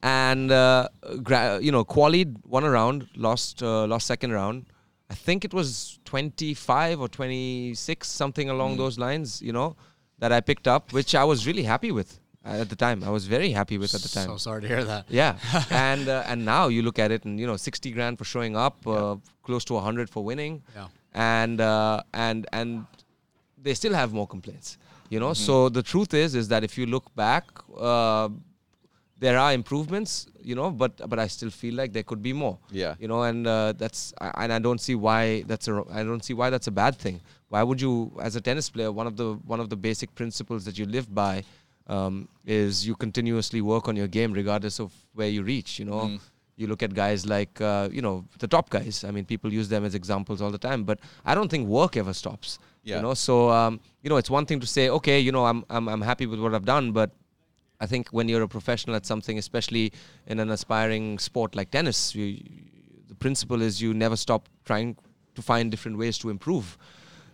[0.02, 0.88] and uh,
[1.22, 4.66] gra- you know, qualied one round, lost uh, lost second round.
[5.12, 9.42] I think it was 25 or 26, something along those lines.
[9.42, 9.76] You know,
[10.18, 13.04] that I picked up, which I was really happy with at the time.
[13.04, 14.26] I was very happy with at the time.
[14.28, 15.04] So sorry to hear that.
[15.08, 15.32] Yeah,
[15.70, 18.56] and uh, and now you look at it, and you know, 60 grand for showing
[18.56, 20.88] up, uh, close to 100 for winning, Yeah.
[21.14, 22.86] and uh, and and
[23.62, 24.78] they still have more complaints.
[25.10, 27.44] You know, so the truth is, is that if you look back,
[27.76, 28.30] uh,
[29.22, 32.58] there are improvements, you know, but but I still feel like there could be more.
[32.72, 32.96] Yeah.
[32.98, 36.24] You know, and uh, that's I, and I don't see why that's a I don't
[36.28, 37.20] see why that's a bad thing.
[37.48, 40.64] Why would you, as a tennis player, one of the one of the basic principles
[40.64, 41.44] that you live by
[41.86, 45.78] um, is you continuously work on your game regardless of where you reach.
[45.78, 46.02] You know.
[46.10, 46.20] Mm.
[46.54, 49.04] You look at guys like uh, you know the top guys.
[49.08, 51.96] I mean, people use them as examples all the time, but I don't think work
[51.96, 52.58] ever stops.
[52.84, 52.96] Yeah.
[52.96, 55.64] You know, so um, you know, it's one thing to say, okay, you know, I'm
[55.70, 57.10] I'm I'm happy with what I've done, but
[57.82, 59.86] I think when you're a professional at something, especially
[60.26, 62.26] in an aspiring sport like tennis, you,
[63.08, 64.96] the principle is you never stop trying
[65.36, 66.66] to find different ways to improve.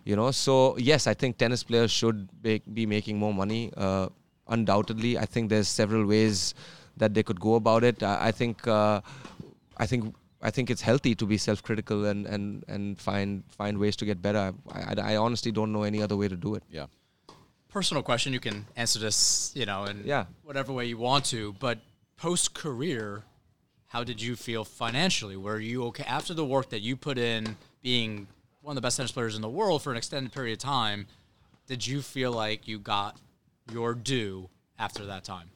[0.09, 3.61] You know, so yes, I think tennis players should be, be making more money.
[3.77, 4.07] Uh,
[4.47, 6.55] undoubtedly, I think there's several ways
[6.97, 8.01] that they could go about it.
[8.01, 9.01] I, I think, uh,
[9.77, 10.15] I think.
[10.41, 14.21] I think it's healthy to be self-critical and, and, and find find ways to get
[14.21, 14.53] better.
[14.71, 16.63] I, I, I honestly don't know any other way to do it.
[16.71, 16.85] Yeah.
[17.69, 18.33] Personal question.
[18.33, 20.25] You can answer this, you know, in Yeah.
[20.43, 21.53] whatever way you want to.
[21.59, 21.79] But
[22.17, 23.23] post career,
[23.87, 25.37] how did you feel financially?
[25.37, 28.27] Were you okay after the work that you put in, being
[28.61, 31.05] one of the best tennis players in the world for an extended period of time?
[31.67, 33.17] Did you feel like you got
[33.71, 35.49] your due after that time?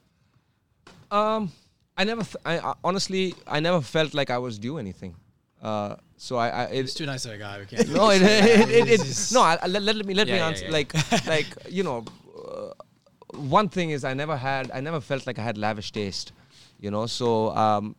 [1.10, 1.52] Um,
[1.96, 5.16] I never, th- I, I honestly, I never felt like I was due anything.
[5.60, 7.58] Uh, so I, I it, It's too nice of a guy.
[7.60, 7.88] We can't.
[7.88, 9.40] no, it, it, it, it, no.
[9.42, 10.64] I, let, let me let Yeah, me yeah, answer.
[10.66, 10.72] yeah.
[10.72, 10.94] Like,
[11.26, 12.04] like you know,
[12.48, 12.70] uh,
[13.36, 16.32] one thing is I never had, I never felt like I had lavish taste.
[16.80, 17.96] You know, so um,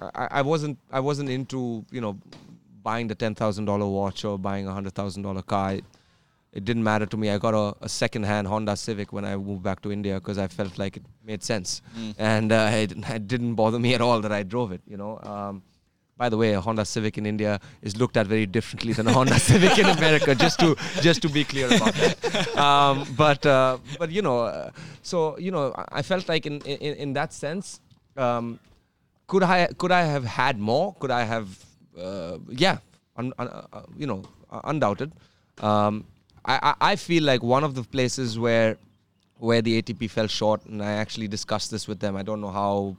[0.00, 2.18] I, I wasn't, I wasn't into you know,
[2.82, 5.74] buying the ten thousand dollar watch or buying a hundred thousand dollar car.
[5.74, 5.84] It,
[6.52, 7.28] it didn't matter to me.
[7.30, 10.48] I got a, a second-hand Honda Civic when I moved back to India because I
[10.48, 11.82] felt like it made sense,
[12.16, 14.80] and uh, it, it didn't bother me at all that I drove it.
[14.86, 15.20] You know.
[15.22, 15.62] Um,
[16.18, 19.12] by the way, a Honda Civic in India is looked at very differently than a
[19.12, 20.34] Honda Civic in America.
[20.34, 22.56] Just to just to be clear about that.
[22.58, 24.70] Um, but uh, but you know, uh,
[25.02, 27.80] so you know, I- felt like in in, in that sense,
[28.16, 28.58] um,
[29.28, 30.94] could I could I have had more?
[31.00, 31.46] Could I have?
[31.96, 32.78] Uh, yeah,
[33.16, 35.12] un, un, uh, you know, uh, undoubted.
[35.60, 36.04] Um,
[36.44, 38.76] I, I I feel like one of the places where
[39.38, 42.16] where the ATP fell short, and I actually discussed this with them.
[42.16, 42.96] I don't know how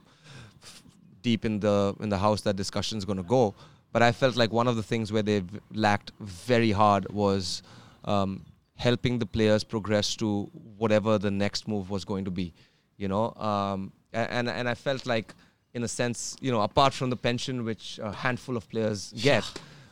[1.22, 3.54] deep in the in the house that discussion is going to go.
[3.92, 7.62] But I felt like one of the things where they've lacked very hard was
[8.04, 8.44] um,
[8.76, 10.44] helping the players progress to
[10.76, 12.52] whatever the next move was going to be.
[12.96, 15.34] You know, um, and and I felt like,
[15.74, 19.44] in a sense, you know, apart from the pension which a handful of players get.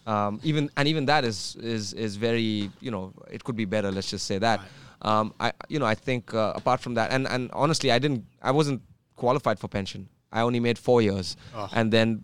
[0.06, 3.92] Um, even and even that is is is very you know it could be better
[3.92, 4.58] let's just say that
[5.02, 8.24] um, I you know I think uh, apart from that and and honestly I didn't
[8.40, 8.80] I wasn't
[9.16, 11.36] qualified for pension I only made four years.
[11.72, 12.22] And then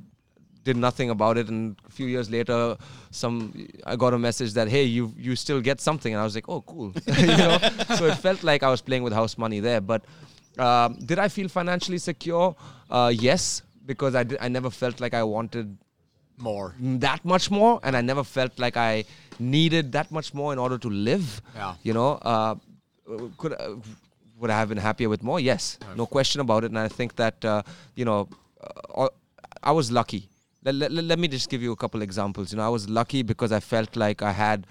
[0.65, 1.49] did nothing about it.
[1.49, 2.77] And a few years later
[3.11, 6.13] some I got a message that hey you you still get something.
[6.15, 6.93] And I was like oh cool.
[7.19, 7.59] You know?
[7.99, 9.81] So it felt like I was playing with house money there.
[9.81, 10.05] But
[10.59, 12.57] um, did I feel financially secure?
[12.91, 15.77] Uh, yes because I did, I never felt like I wanted
[16.39, 16.75] More.
[16.81, 17.81] that much more.
[17.83, 19.05] And I never felt like I
[19.39, 21.43] needed that much more in order to live.
[21.55, 21.75] Yeah.
[21.83, 22.55] you know uh,
[23.39, 23.77] could uh,
[24.45, 27.17] would I have been happier with more yes no question about it and I think
[27.17, 27.63] that uh,
[27.97, 28.29] you know
[28.95, 29.09] uh,
[29.63, 30.29] I was lucky
[30.65, 33.23] let, let, let me just give you a couple examples you know I was lucky
[33.23, 34.67] because I felt like I had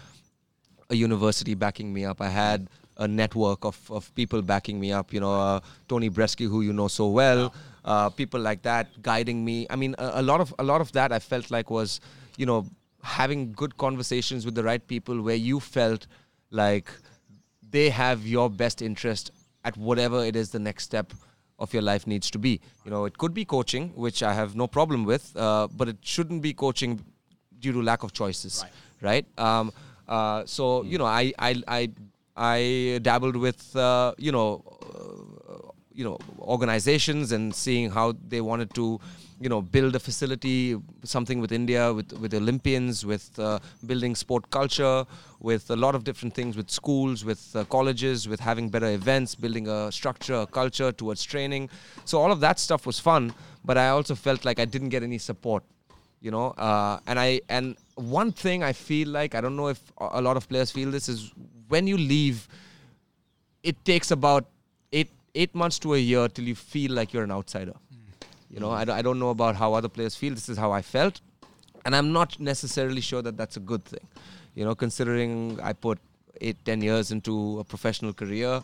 [0.90, 2.22] a university backing me up.
[2.22, 5.14] I had a network of, of people backing me up.
[5.14, 9.44] You know, uh, Tony Bresky, who you know so well, uh, people like that guiding
[9.44, 9.68] me.
[9.70, 12.00] I mean, a, a lot of a lot of that I felt like was,
[12.38, 12.66] you know,
[13.02, 16.08] having good conversations with the right people where you felt
[16.52, 16.90] like
[17.72, 19.32] they have your best interest
[19.64, 21.14] at whatever it is the next step
[21.60, 22.60] of your life needs to be.
[22.84, 25.98] You know, it could be coaching, which I have no problem with, uh, but it
[26.02, 27.00] shouldn't be coaching
[27.60, 28.64] due to lack of choices,
[29.02, 29.26] right?
[29.38, 29.72] Um,
[30.08, 31.90] uh, so you know, I I I,
[32.36, 34.64] I dabbled with uh, you know.
[34.82, 39.00] Uh, you know organizations and seeing how they wanted to
[39.40, 44.50] you know build a facility something with india with with olympians with uh, building sport
[44.50, 45.06] culture
[45.40, 49.36] with a lot of different things with schools with uh, colleges with having better events
[49.36, 51.70] building a structure a culture towards training
[52.06, 53.34] so all of that stuff was fun
[53.66, 55.64] but i also felt like i didn't get any support
[56.22, 59.82] you know uh, and i and one thing i feel like i don't know if
[60.00, 61.32] a lot of players feel this is
[61.68, 62.48] when you leave
[63.64, 64.46] it takes about
[64.92, 67.74] eight eight months to a year till you feel like you're an outsider.
[68.54, 70.34] You know, I, don't- I don't know about how other players feel.
[70.34, 71.22] This is how I felt,
[71.86, 74.06] and I'm not necessarily sure that that's a good thing.
[74.56, 75.98] You know, considering I put
[76.40, 78.62] eight ten years into a professional career,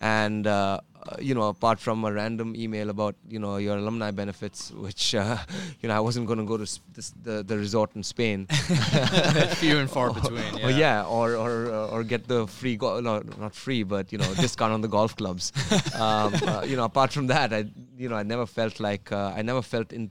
[0.00, 4.10] and uh, uh, you know, apart from a random email about you know your alumni
[4.10, 5.38] benefits, which uh,
[5.80, 8.46] you know I wasn't going to go to sp- this, the the resort in Spain.
[9.56, 10.42] Few and far between.
[10.56, 10.66] Yeah.
[10.66, 14.18] Or yeah, or or uh, or get the free go- no, not free, but you
[14.18, 15.52] know discount on the golf clubs.
[15.94, 17.64] Um, uh, you know, apart from that, I
[17.96, 20.10] you know I never felt like uh, I never felt in,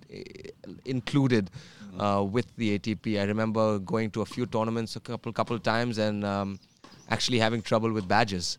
[0.86, 1.50] included
[2.00, 3.20] uh, with the ATP.
[3.20, 6.60] I remember going to a few tournaments a couple couple times and um,
[7.10, 8.58] actually having trouble with badges.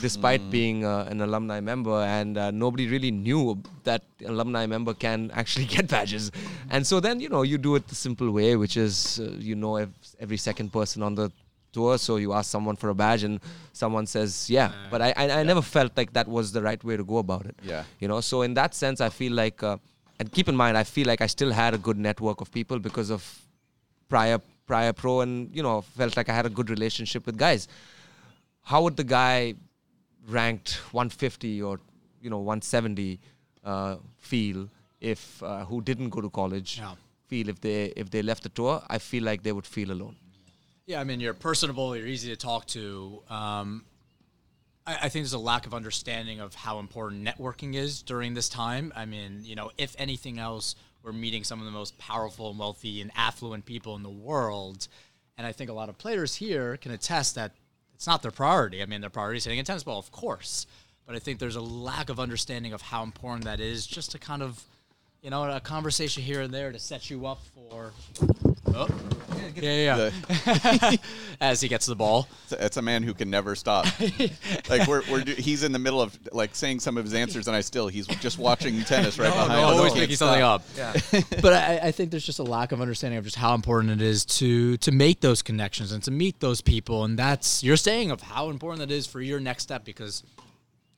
[0.00, 5.30] Despite being uh, an alumni member, and uh, nobody really knew that alumni member can
[5.34, 6.30] actually get badges,
[6.70, 9.54] and so then you know you do it the simple way, which is uh, you
[9.56, 11.30] know ev- every second person on the
[11.72, 11.98] tour.
[11.98, 13.40] So you ask someone for a badge, and
[13.72, 16.96] someone says, "Yeah." But I, I, I never felt like that was the right way
[16.96, 17.56] to go about it.
[17.62, 17.82] Yeah.
[17.98, 18.20] You know.
[18.20, 19.76] So in that sense, I feel like, uh,
[20.20, 22.78] and keep in mind, I feel like I still had a good network of people
[22.78, 23.22] because of
[24.08, 27.68] prior prior pro, and you know, felt like I had a good relationship with guys.
[28.62, 29.54] How would the guy
[30.28, 31.80] ranked 150 or
[32.20, 33.20] you know 170
[33.64, 34.68] uh, feel
[35.00, 36.94] if uh, who didn't go to college Yeah.
[37.26, 38.82] feel if they if they left the tour?
[38.88, 40.16] I feel like they would feel alone.
[40.86, 41.96] Yeah, I mean, you're personable.
[41.96, 43.22] You're easy to talk to.
[43.30, 43.84] Um,
[44.86, 48.48] I, I think there's a lack of understanding of how important networking is during this
[48.50, 48.92] time.
[48.94, 52.58] I mean, you know, if anything else, we're meeting some of the most powerful and
[52.58, 54.88] wealthy and affluent people in the world,
[55.38, 57.52] and I think a lot of players here can attest that
[58.04, 58.82] it's not their priority.
[58.82, 60.66] I mean, their priority is hitting a tennis ball, of course,
[61.06, 64.18] but I think there's a lack of understanding of how important that is, just to
[64.18, 64.62] kind of,
[65.22, 67.92] you know, a conversation here and there to set you up for.
[68.74, 68.88] Oh.
[69.56, 70.10] Yeah, yeah.
[70.46, 70.96] yeah.
[71.40, 72.28] As he gets the ball.
[72.44, 73.86] It's a, it's a man who can never stop.
[74.68, 77.56] like we're, we're he's in the middle of like saying some of his answers, and
[77.56, 79.52] I still he's just watching tennis right behind.
[79.52, 79.58] us.
[79.58, 80.62] always making something up.
[81.40, 84.02] but I, I think there's just a lack of understanding of just how important it
[84.02, 88.10] is to to make those connections and to meet those people, and that's you're saying
[88.10, 90.22] of how important that is for your next step because.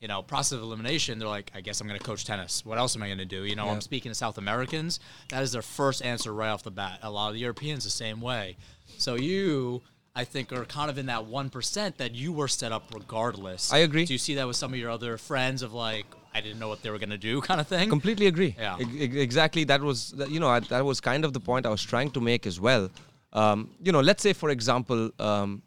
[0.00, 2.64] You know, process of elimination, they're like, I guess I'm going to coach tennis.
[2.66, 3.44] What else am I going to do?
[3.44, 5.00] You know, I'm speaking to South Americans.
[5.30, 6.98] That is their first answer right off the bat.
[7.02, 8.56] A lot of the Europeans, the same way.
[8.98, 9.80] So you,
[10.14, 13.72] I think, are kind of in that 1% that you were set up regardless.
[13.72, 14.04] I agree.
[14.04, 16.04] Do you see that with some of your other friends of like,
[16.34, 17.88] I didn't know what they were going to do kind of thing?
[17.88, 18.54] Completely agree.
[18.58, 18.76] Yeah.
[18.78, 19.64] Ex- ex- exactly.
[19.64, 22.20] That was you know I- that was kind of the point I was trying to
[22.20, 22.90] make as well.
[23.32, 25.62] Um, you know, let's say for example, um,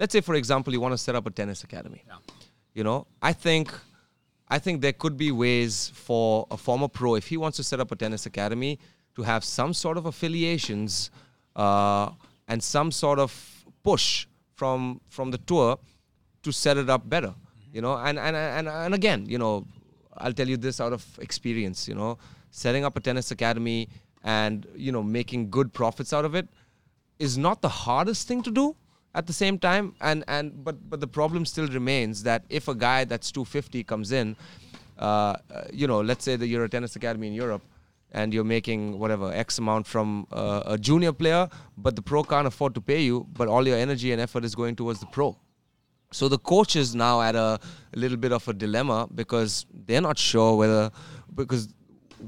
[0.00, 2.02] let's say for example, you want to set up a tennis academy.
[2.08, 2.16] Yeah.
[2.76, 3.72] You know, I think
[4.48, 7.80] I think there could be ways for a former pro if he wants to set
[7.80, 8.78] up a tennis academy
[9.14, 11.10] to have some sort of affiliations
[11.56, 12.10] uh,
[12.46, 13.32] and some sort of
[13.82, 15.78] push from from the tour
[16.42, 17.34] to set it up better.
[17.72, 19.66] You know, and and and and again, you know,
[20.18, 21.88] I'll tell you this out of experience.
[21.88, 22.18] You know,
[22.50, 23.88] setting up a tennis academy
[24.22, 26.46] and you know making good profits out of it
[27.18, 28.76] is not the hardest thing to do
[29.16, 32.74] at the same time and and but but the problem still remains that if a
[32.74, 34.36] guy that's 250 comes in
[34.98, 37.62] uh, uh, you know let's say that you're a tennis academy in Europe
[38.12, 41.48] and you're making whatever x amount from uh, a junior player
[41.78, 44.54] but the pro can't afford to pay you but all your energy and effort is
[44.54, 45.36] going towards the pro.
[46.12, 47.58] So the coach is now at a,
[47.94, 50.90] a little bit of a dilemma because they're not sure whether
[51.34, 51.68] because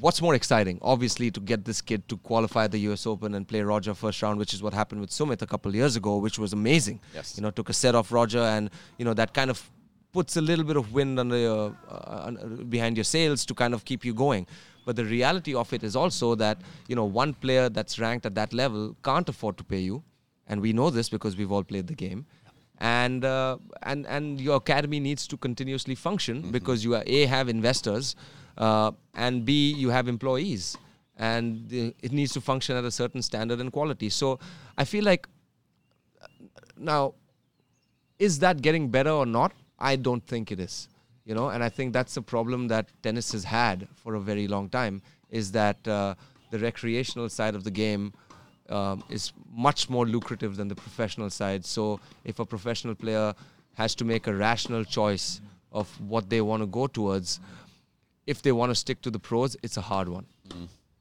[0.01, 0.79] what's more exciting?
[0.83, 4.39] Obviously to get this kid to qualify the US Open and play Roger first round
[4.39, 7.01] which is what happened with Sumit a couple of years ago which was amazing.
[7.15, 7.37] Yes.
[7.37, 9.71] you know took a set off Roger and you know that kind of
[10.13, 12.31] puts a little bit of wind under your uh,
[12.69, 14.47] behind your sails to kind of keep you going.
[14.85, 18.35] But the reality of it is also that you know one player that's ranked at
[18.35, 20.03] that level can't afford to pay you.
[20.47, 22.25] And we know this because we've all played the game.
[22.79, 27.49] And uh, and and your academy needs to continuously function because you are a have
[27.49, 28.15] investors
[28.59, 30.77] uh, and b you have employees.
[31.21, 34.09] And it needs to function at a certain standard and quality.
[34.09, 34.39] So
[34.77, 35.27] i feel like
[36.23, 36.27] uh,
[36.77, 37.15] now
[38.19, 39.53] is that getting better or not?
[39.81, 40.89] I don't think it is
[41.29, 41.51] you know?
[41.51, 45.03] And i think that's a problem that tennis has had for a very long time
[45.31, 46.15] is that uh,
[46.51, 48.13] the recreational side of the game
[48.71, 51.65] um, is much more lucrative than the professional side.
[51.65, 53.35] So if a professional player
[53.75, 55.41] has to make a rational choice
[55.73, 57.41] of what they want to go towards
[58.29, 60.27] if they want to stick to the pros it's a hard one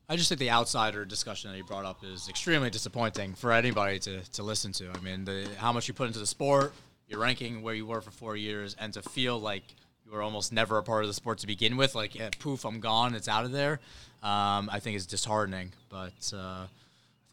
[0.10, 4.00] I just think the outsider discussion that you brought up is extremely disappointing for anybody
[4.00, 4.90] to, to listen to.
[4.90, 6.72] I mean, the, how much you put into the sport,
[7.10, 9.64] your ranking where you were for four years, and to feel like
[10.06, 12.64] you were almost never a part of the sport to begin with, like yeah, poof,
[12.64, 13.82] I'm gone, it's out of there.
[14.24, 15.74] Um, I think is disheartening.
[15.90, 16.68] But uh,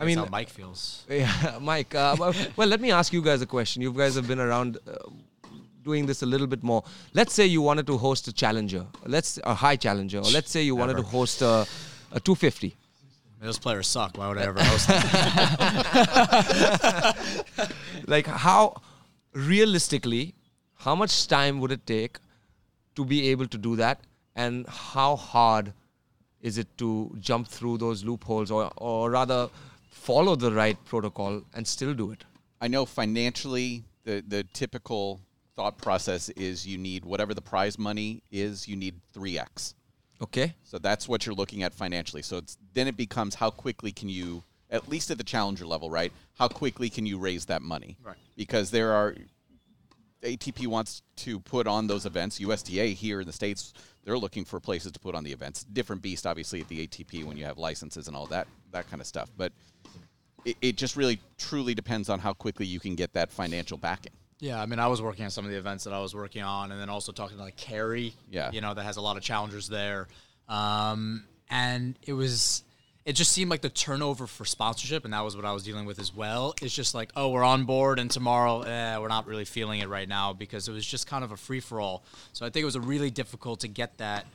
[0.00, 1.04] I mean- how Mike feels.
[1.08, 1.94] Yeah, Mike.
[1.94, 3.82] Uh, well, well, let me ask you guys a question.
[3.82, 4.94] You guys have been around uh,
[5.84, 6.82] doing this a little bit more.
[7.12, 10.62] Let's say you wanted to host a challenger, let's a high challenger, or let's say
[10.62, 11.66] you wanted to host a,
[12.12, 12.74] a 250.
[13.40, 14.16] Those players suck.
[14.16, 15.02] Why would I ever host them?
[18.06, 18.80] Like how
[19.34, 20.34] realistically,
[20.76, 22.18] how much time would it take
[22.96, 24.00] to be able to do that,
[24.34, 25.72] and how hard
[26.40, 29.50] is it to jump through those loopholes, or or rather
[29.90, 32.24] follow the right protocol and still do it?
[32.60, 35.20] I know financially, the the typical
[35.56, 39.74] thought process is you need whatever the prize money is, you need three x.
[40.22, 40.54] Okay.
[40.64, 42.22] So that's what you're looking at financially.
[42.22, 45.90] So it's then it becomes how quickly can you, at least at the challenger level,
[45.90, 46.12] right?
[46.38, 47.96] How quickly can you raise that money?
[48.02, 48.16] Right.
[48.36, 49.14] Because there are
[50.22, 52.40] ATP wants to put on those events.
[52.40, 53.74] USTA here in the states,
[54.04, 55.64] they're looking for places to put on the events.
[55.64, 59.00] Different beast, obviously, at the ATP when you have licenses and all that that kind
[59.00, 59.30] of stuff.
[59.36, 59.52] But
[60.44, 64.12] it, it just really truly depends on how quickly you can get that financial backing.
[64.44, 66.42] Yeah, I mean, I was working on some of the events that I was working
[66.42, 68.50] on, and then also talking to like Cary, Yeah.
[68.52, 70.06] you know, that has a lot of challengers there,
[70.50, 72.62] um, and it was,
[73.06, 75.86] it just seemed like the turnover for sponsorship, and that was what I was dealing
[75.86, 76.54] with as well.
[76.60, 79.88] It's just like, oh, we're on board, and tomorrow, eh, we're not really feeling it
[79.88, 82.04] right now because it was just kind of a free for all.
[82.34, 84.26] So I think it was really difficult to get that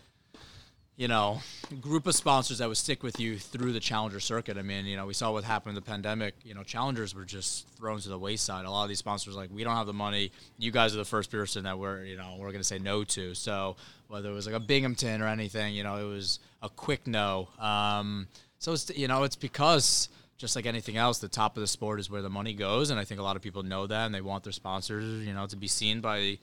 [0.99, 1.39] you know,
[1.79, 4.57] group of sponsors that would stick with you through the challenger circuit.
[4.57, 6.35] I mean, you know, we saw what happened in the pandemic.
[6.43, 8.65] You know, challengers were just thrown to the wayside.
[8.65, 10.33] A lot of these sponsors like, we don't have the money.
[10.57, 13.05] You guys are the first person that we're, you know, we're going to say no
[13.05, 13.33] to.
[13.33, 13.77] So
[14.09, 17.47] whether it was like a Binghamton or anything, you know, it was a quick no.
[17.59, 18.27] Um,
[18.57, 22.01] so it's, you know, it's because just like anything else, the top of the sport
[22.01, 24.13] is where the money goes, and I think a lot of people know that, and
[24.13, 26.39] they want their sponsors, you know, to be seen by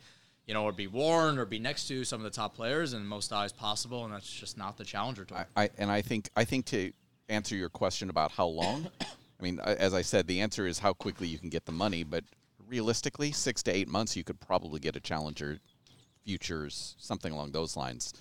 [0.46, 3.04] you know, or be worn or be next to some of the top players in
[3.06, 5.46] most eyes possible, and that's just not the challenger tour.
[5.56, 6.92] I, I and I think I think to
[7.28, 10.92] answer your question about how long, I mean, as I said, the answer is how
[10.92, 12.24] quickly you can get the money, but
[12.68, 15.58] realistically, six to eight months, you could probably get a challenger,
[16.24, 18.14] futures, something along those lines.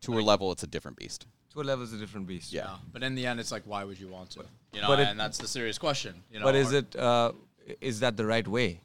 [0.00, 1.26] Tour level, it's a different beast.
[1.52, 2.52] Tour level is a different beast.
[2.52, 2.64] Yeah.
[2.64, 4.44] Yeah, but in the end, it's like, why would you want to?
[4.72, 6.22] You know, But it- and that's the serious question.
[6.30, 7.32] You know, But is or- it uh,
[7.80, 8.80] is that the right way?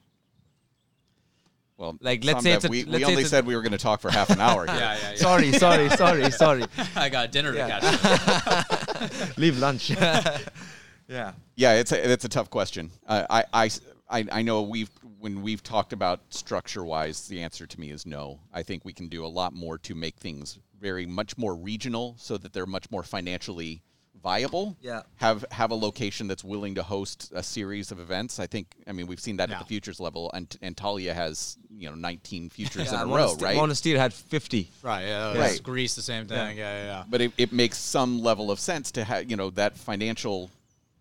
[1.77, 3.55] Well, Like, let's say it's a- we, let's we say only it's a- said we
[3.55, 4.65] were going to talk for half an hour.
[4.67, 4.75] Here.
[4.75, 5.15] Yeah, yeah, yeah.
[5.15, 6.63] Sorry, sorry, sorry, sorry.
[6.95, 7.79] I got dinner Yeah.
[7.79, 9.37] to catch.
[9.37, 9.89] Leave lunch.
[9.89, 11.31] yeah.
[11.55, 12.91] Yeah, it's a it's a tough question.
[13.07, 13.69] Uh, I, I
[14.09, 18.05] I I know we've when we've talked about structure wise, the answer to me is
[18.05, 18.39] no.
[18.53, 22.15] I think we can do a lot more to make things very much more regional,
[22.17, 23.81] so that they're much more financially
[24.23, 24.75] viable.
[24.81, 25.01] Yeah.
[25.17, 28.39] Have have a location that's willing to host a series of events.
[28.39, 28.67] I think.
[28.87, 29.55] I mean, we've seen that Yeah.
[29.55, 33.13] at the futures level, and and Talia has you know 19 futures yeah in a
[33.13, 33.57] row, Monastir, right?
[33.57, 34.69] Monastir had 50.
[34.81, 35.61] right, yeah, Right.
[35.61, 36.57] Greece, the same thing.
[36.57, 37.03] Yeah, yeah, yeah.
[37.09, 40.49] but it, it makes some level of sense to have you know that financial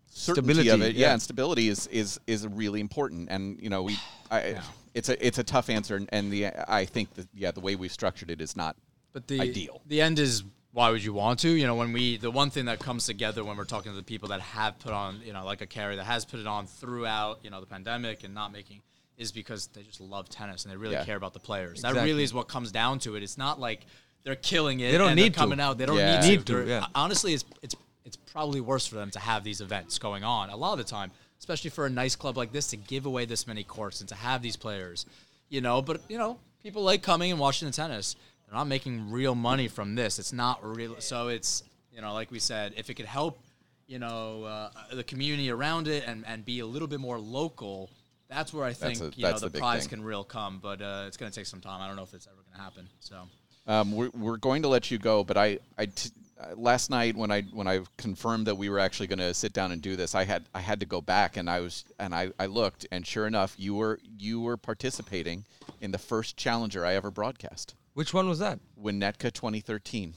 [0.09, 1.13] certainty Stability, of it yeah, yeah.
[1.13, 3.97] and stability is is is really important and you know we
[4.29, 4.59] I,
[4.93, 7.75] it's a it's a tough answer and, and the i think that yeah the way
[7.75, 8.75] we've structured it is not
[9.11, 9.81] But the Ideal.
[9.87, 10.43] The end is
[10.73, 11.49] why would you want to?
[11.49, 14.03] You know, when we the one thing that comes together when we're talking to the
[14.03, 16.65] people that have put on, you know, like a Cary that has put it on
[16.67, 18.81] throughout, you know, the pandemic and not making
[19.17, 21.05] is because they just love tennis and they really Yeah.
[21.05, 21.83] care about the players.
[21.83, 23.21] That really is what comes down to it.
[23.23, 23.85] It's not like
[24.23, 24.91] they're killing it.
[24.91, 25.39] They don't and they're need to.
[25.39, 25.77] coming out.
[25.77, 26.19] They don't Yeah.
[26.21, 26.63] need, Need to.
[26.63, 26.87] to, yeah.
[26.95, 30.57] Honestly, it's it's it's probably worse for them to have these events going on a
[30.57, 33.45] lot of the time, especially for a nice club like this to give away this
[33.47, 35.05] many courts and to have these players.
[35.49, 38.15] You know, but you know, people like coming and watching the tennis.
[38.53, 40.19] They're not making real money from this.
[40.19, 40.97] It's not real.
[40.99, 43.39] So it's you know, like we said, if it could help,
[43.87, 47.89] you know, uh, the community around it and and be a little bit more local.
[48.29, 49.89] That's where I think a- you know the, the prize thing.
[49.89, 51.81] can real come, but uh, it's going to take some time.
[51.81, 52.89] I don't know if it's ever going to happen.
[52.99, 53.27] So
[53.65, 57.15] um, we're, we're going to let you go but i i t- uh, last night
[57.15, 59.95] when i when i confirmed that we were actually going to sit down and do
[59.95, 62.85] this i had i had to go back and i was and i i looked
[62.91, 65.45] and sure enough you were you were participating
[65.79, 68.59] in the first challenger i ever broadcast Which one was that?
[68.81, 70.13] winnetka 2013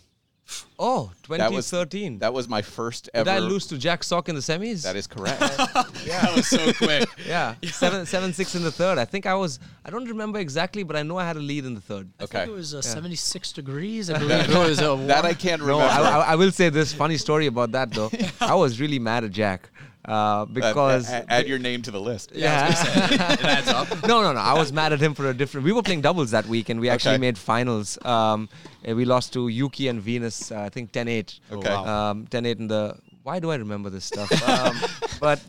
[0.78, 2.20] Oh, That was 2013.
[2.20, 3.24] That was my first ever.
[3.24, 3.34] Did.
[3.36, 4.84] I lose to Jack Sock in the semis?
[4.84, 5.40] That is correct.
[6.06, 6.20] Yeah.
[6.22, 7.08] That was so quick.
[7.26, 8.96] Yeah, seven, seven, six in the third.
[8.98, 9.58] I think I was.
[9.84, 12.08] I don't remember exactly, but I know I had a lead in the third.
[12.20, 12.38] I Okay.
[12.38, 14.08] think it was uh, 76 degrees.
[14.08, 14.80] I believe it was.
[14.80, 15.92] Uh, that I can't No, remember.
[15.92, 18.10] I, I, I will say this funny story about that though.
[18.40, 19.68] I was really mad at Jack
[20.06, 22.30] uh, Uh, because a- add your name to the list.
[22.34, 22.68] yeah.
[23.32, 23.88] it adds up.
[24.06, 24.40] no, no, no.
[24.40, 25.64] I was mad at him for a different.
[25.64, 27.26] We were playing doubles that week, and we actually Okay.
[27.28, 27.98] made finals.
[28.04, 28.48] Um,
[28.84, 30.52] and we lost to Yuki and Venus.
[30.52, 31.40] Uh, I think 10-8.
[31.52, 31.68] Okay.
[31.68, 32.10] wow.
[32.10, 32.94] Um, 10-8 in the.
[33.24, 34.30] Why do I remember this stuff?
[34.48, 34.74] um,
[35.20, 35.40] but,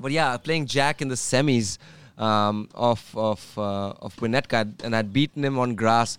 [0.00, 1.76] but yeah, playing Jack in the semis
[2.16, 6.16] um, of of uh, of Winnetka, and I'd beaten him on grass.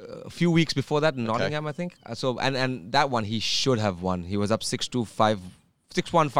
[0.00, 1.94] uh, A few weeks before that in Nottingham, I think.
[2.04, 4.24] Uh, So and and that one he should have won.
[4.24, 5.38] He was up six two five.
[5.94, 6.30] 6-1,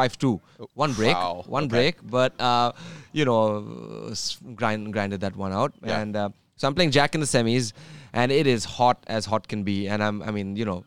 [0.95, 1.45] break, Wow.
[1.47, 1.69] one Okay.
[1.77, 2.73] break, but uh,
[3.13, 4.13] you know,
[4.55, 5.73] grind, grinded that one out.
[5.85, 6.01] Yeah.
[6.01, 7.73] And uh, so I'm playing Jack in the semis,
[8.13, 9.89] and it is hot as hot can be.
[9.89, 10.85] And I'm, I mean, you know,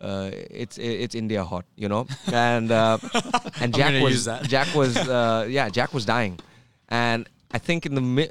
[0.00, 2.06] uh, it's it's India hot, you know.
[2.32, 2.98] And uh,
[3.60, 4.28] and Jack was.
[4.46, 6.38] Jack was uh, yeah, Jack was dying,
[6.88, 8.30] and I think in the mi-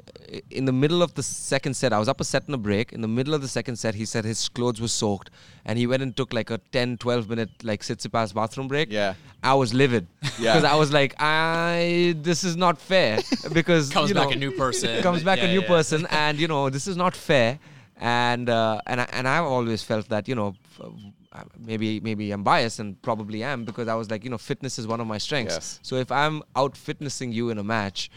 [0.50, 2.92] in the middle of the second set, I was up a set and a break.
[2.92, 5.30] In the middle of the second set, he said his clothes were soaked,
[5.64, 8.92] and he went and took like a 10, 12 minute like Tsitsipas bathroom break.
[8.92, 9.14] Yeah.
[9.42, 10.06] I was livid
[10.38, 10.54] Yeah.
[10.54, 13.18] because I was like, I this is not fair
[13.52, 15.02] because Comes you back know, a new person.
[15.08, 15.66] comes back Yeah, a new yeah.
[15.74, 17.58] person, and you know this is not fair.
[18.00, 22.44] And uh, and I, and I've always felt that you know uh, maybe maybe I'm
[22.44, 25.18] biased and probably am because I was like you know fitness is one of my
[25.18, 25.54] strengths.
[25.56, 25.80] Yes.
[25.82, 28.10] So if I'm out fitnessing you in a match,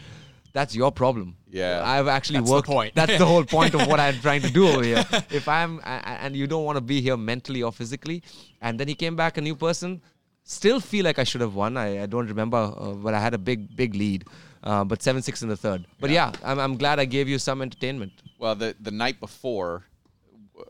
[0.52, 1.36] that's your problem.
[1.50, 1.82] Yeah.
[1.84, 2.66] I've actually That's the worked.
[2.68, 2.94] point.
[2.94, 5.04] That's the whole point of what I'm trying to do over here.
[5.30, 8.22] If I'm a- a- and you don't want to be here mentally or physically,
[8.60, 10.02] and then he came back a new person.
[10.44, 11.76] Still feel like I should have won.
[11.76, 14.24] I, I don't remember, uh, but I had a big big lead.
[14.64, 15.86] Uh, but seven six in the third.
[16.00, 18.12] But yeah, I'm, I'm glad I gave you some entertainment.
[18.38, 19.84] Well, the the night before,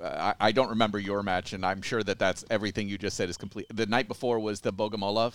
[0.02, 3.28] I, I don't remember your match, and I'm sure that that's everything you just said
[3.28, 3.66] is complete.
[3.74, 5.34] The night before was the Bogomolov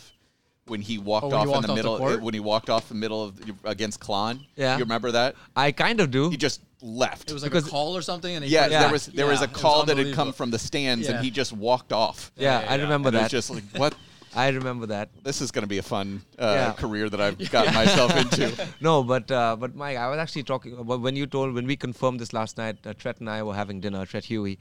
[0.67, 1.97] when he walked Oh, when off he in the off the middle.
[1.97, 2.21] court?
[2.21, 4.39] when he walked off the middle of against Klahn.
[4.55, 4.75] Yeah.
[4.77, 5.35] you remember that?
[5.55, 6.29] I kind of do.
[6.29, 7.29] He just left.
[7.29, 9.25] It was like Because- a call or something, and he yeah, pressed there was there
[9.27, 11.15] was a it call that had come from the stands, Yeah.
[11.15, 12.31] and he just walked off.
[12.35, 12.81] yeah, yeah, I yeah.
[12.83, 13.37] remember And it was that.
[13.37, 13.95] just like what.
[14.35, 15.09] I remember that.
[15.23, 16.71] This is going to be a fun uh, Yeah.
[16.73, 18.53] career that I've gotten myself into.
[18.81, 21.75] No, but uh, but Mike, I was actually talking about when you told when we
[21.75, 22.77] confirmed this last night.
[22.85, 24.05] Uh, Treat and I were having dinner.
[24.05, 24.59] Treat Huey,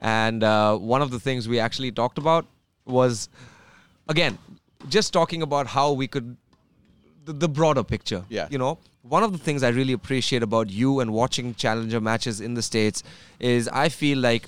[0.00, 2.46] and uh, one of the things we actually talked about
[2.84, 3.28] was,
[4.08, 4.38] again,
[4.88, 6.36] just talking about how we could
[7.24, 8.24] the, the broader picture.
[8.28, 8.48] Yeah.
[8.50, 12.40] You know, one of the things I really appreciate about you and watching challenger matches
[12.40, 13.02] in the states
[13.38, 14.44] is I feel like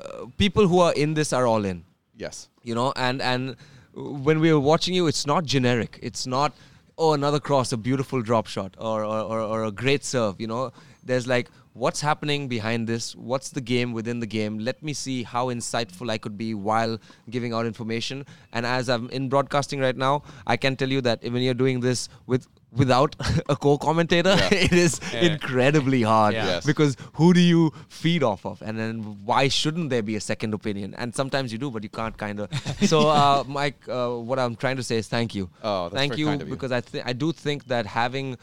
[0.00, 1.84] uh, people who are in this are all in
[2.16, 2.48] Yes.
[2.62, 3.56] you know and and
[3.94, 6.52] when we are watching you it's not generic it's not
[6.98, 10.46] oh another cross a beautiful drop shot or or, or, or a great serve you
[10.46, 10.70] know
[11.02, 15.22] there's like what's happening behind this what's the game within the game let me see
[15.22, 16.98] how insightful i could be while
[17.30, 21.22] giving out information and as i'm in broadcasting right now i can tell you that
[21.22, 23.14] when you're doing this with without
[23.48, 24.48] a co-commentator Yeah.
[24.66, 26.44] it is incredibly hard Yeah.
[26.46, 26.66] Yes.
[26.66, 30.54] because who do you feed off of and then why shouldn't there be a second
[30.54, 32.48] opinion and sometimes you do but you can't kind of
[32.92, 36.18] so uh, mike uh, what i'm trying to say is thank you Oh, that's thank
[36.18, 36.54] you kind of you.
[36.54, 38.36] because i th- i do think that having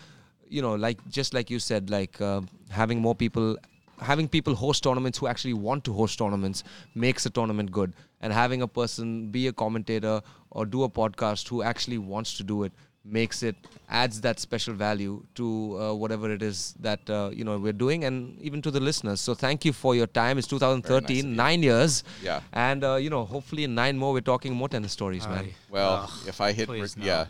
[0.49, 3.57] you know like just like you said like uh, having more people
[3.99, 6.63] having people host tournaments who actually want to host tournaments
[6.95, 7.93] makes a tournament good.
[8.21, 10.21] And having a person be a commentator
[10.51, 12.71] or do a podcast who actually wants to do it
[13.09, 13.55] makes it
[13.89, 18.03] adds that special value to uh, whatever it is that uh, you know we're doing
[18.03, 19.21] and even to the listeners.
[19.21, 20.37] So thank you for your time.
[20.37, 22.03] It's Very nice 2013 nine years.
[22.21, 22.41] Yeah.
[22.53, 25.49] and uh, you know hopefully in nine more we're talking more tennis stories man.
[25.69, 27.05] Well, Ugh, if I hit, re- no.
[27.05, 27.25] yeah,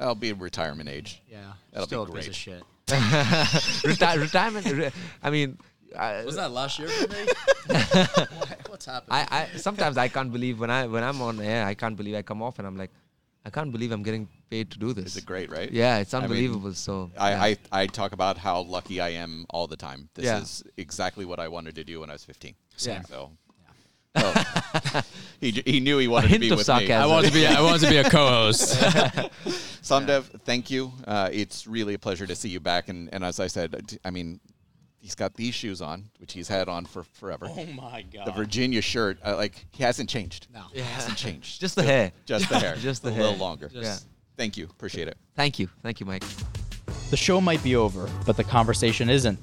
[0.00, 1.22] I'll be retirement age.
[1.30, 2.28] Yeah, That'll still be a piece great.
[2.28, 2.62] of shit.
[2.90, 4.90] Reti- retirement re-
[5.22, 5.56] i mean
[5.96, 7.26] I, Was that last year for me?
[7.68, 9.26] What- What's happening?
[9.30, 12.14] I, I sometimes I can't believe when I when I'm on air I can't believe
[12.16, 12.90] I come off and I'm like
[13.44, 15.06] I can't believe I'm getting paid to do this.
[15.06, 15.70] Is it great, right?
[15.72, 16.74] Yeah, it's I mean, unbelievable.
[16.74, 17.42] so I, yeah.
[17.72, 20.10] I, I talk about how lucky I am all the time.
[20.14, 20.40] This Yeah.
[20.42, 22.54] is exactly what I wanted to do when I was 15.
[22.76, 23.02] Same.
[23.04, 23.30] So,
[24.16, 25.02] oh.
[25.40, 27.02] he, he knew he wanted to hint be of with sarcasm.
[27.02, 27.46] I wanted to be.
[27.46, 28.74] I wanted to be a co-host.
[29.82, 30.92] Somdev, thank you.
[31.06, 32.88] Uh, it's really a pleasure to see you back.
[32.88, 34.40] And, and as I said, I mean,
[35.00, 37.46] he's got these shoes on, which he's had on for forever.
[37.48, 38.26] oh my god.
[38.26, 40.48] the Virginia shirt, uh, like he hasn't changed.
[40.52, 40.64] No.
[40.72, 41.60] He hasn't changed.
[41.60, 42.12] Just the hair.
[42.26, 42.76] Just the hair.
[42.76, 43.20] Just the hair.
[43.20, 43.32] a hair.
[43.32, 43.68] little longer.
[43.68, 44.06] Just-
[44.36, 44.64] Thank you.
[44.64, 45.18] Appreciate it.
[45.36, 46.24] Thank you, thank you, Mike.
[47.10, 49.38] The show might be over, but the conversation isn't.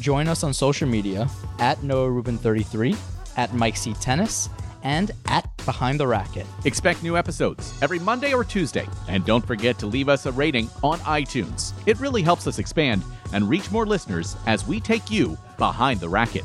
[0.00, 2.94] Join us on social media at Noah Rubin 33,
[3.36, 4.48] at Mike C Tennis,
[4.82, 6.46] and at Behind the Racket.
[6.64, 8.86] Expect new episodes every Monday or Tuesday.
[9.08, 11.72] And don't forget to leave us a rating on iTunes.
[11.86, 16.08] It really helps us expand and reach more listeners as we take you behind the
[16.08, 16.44] racket.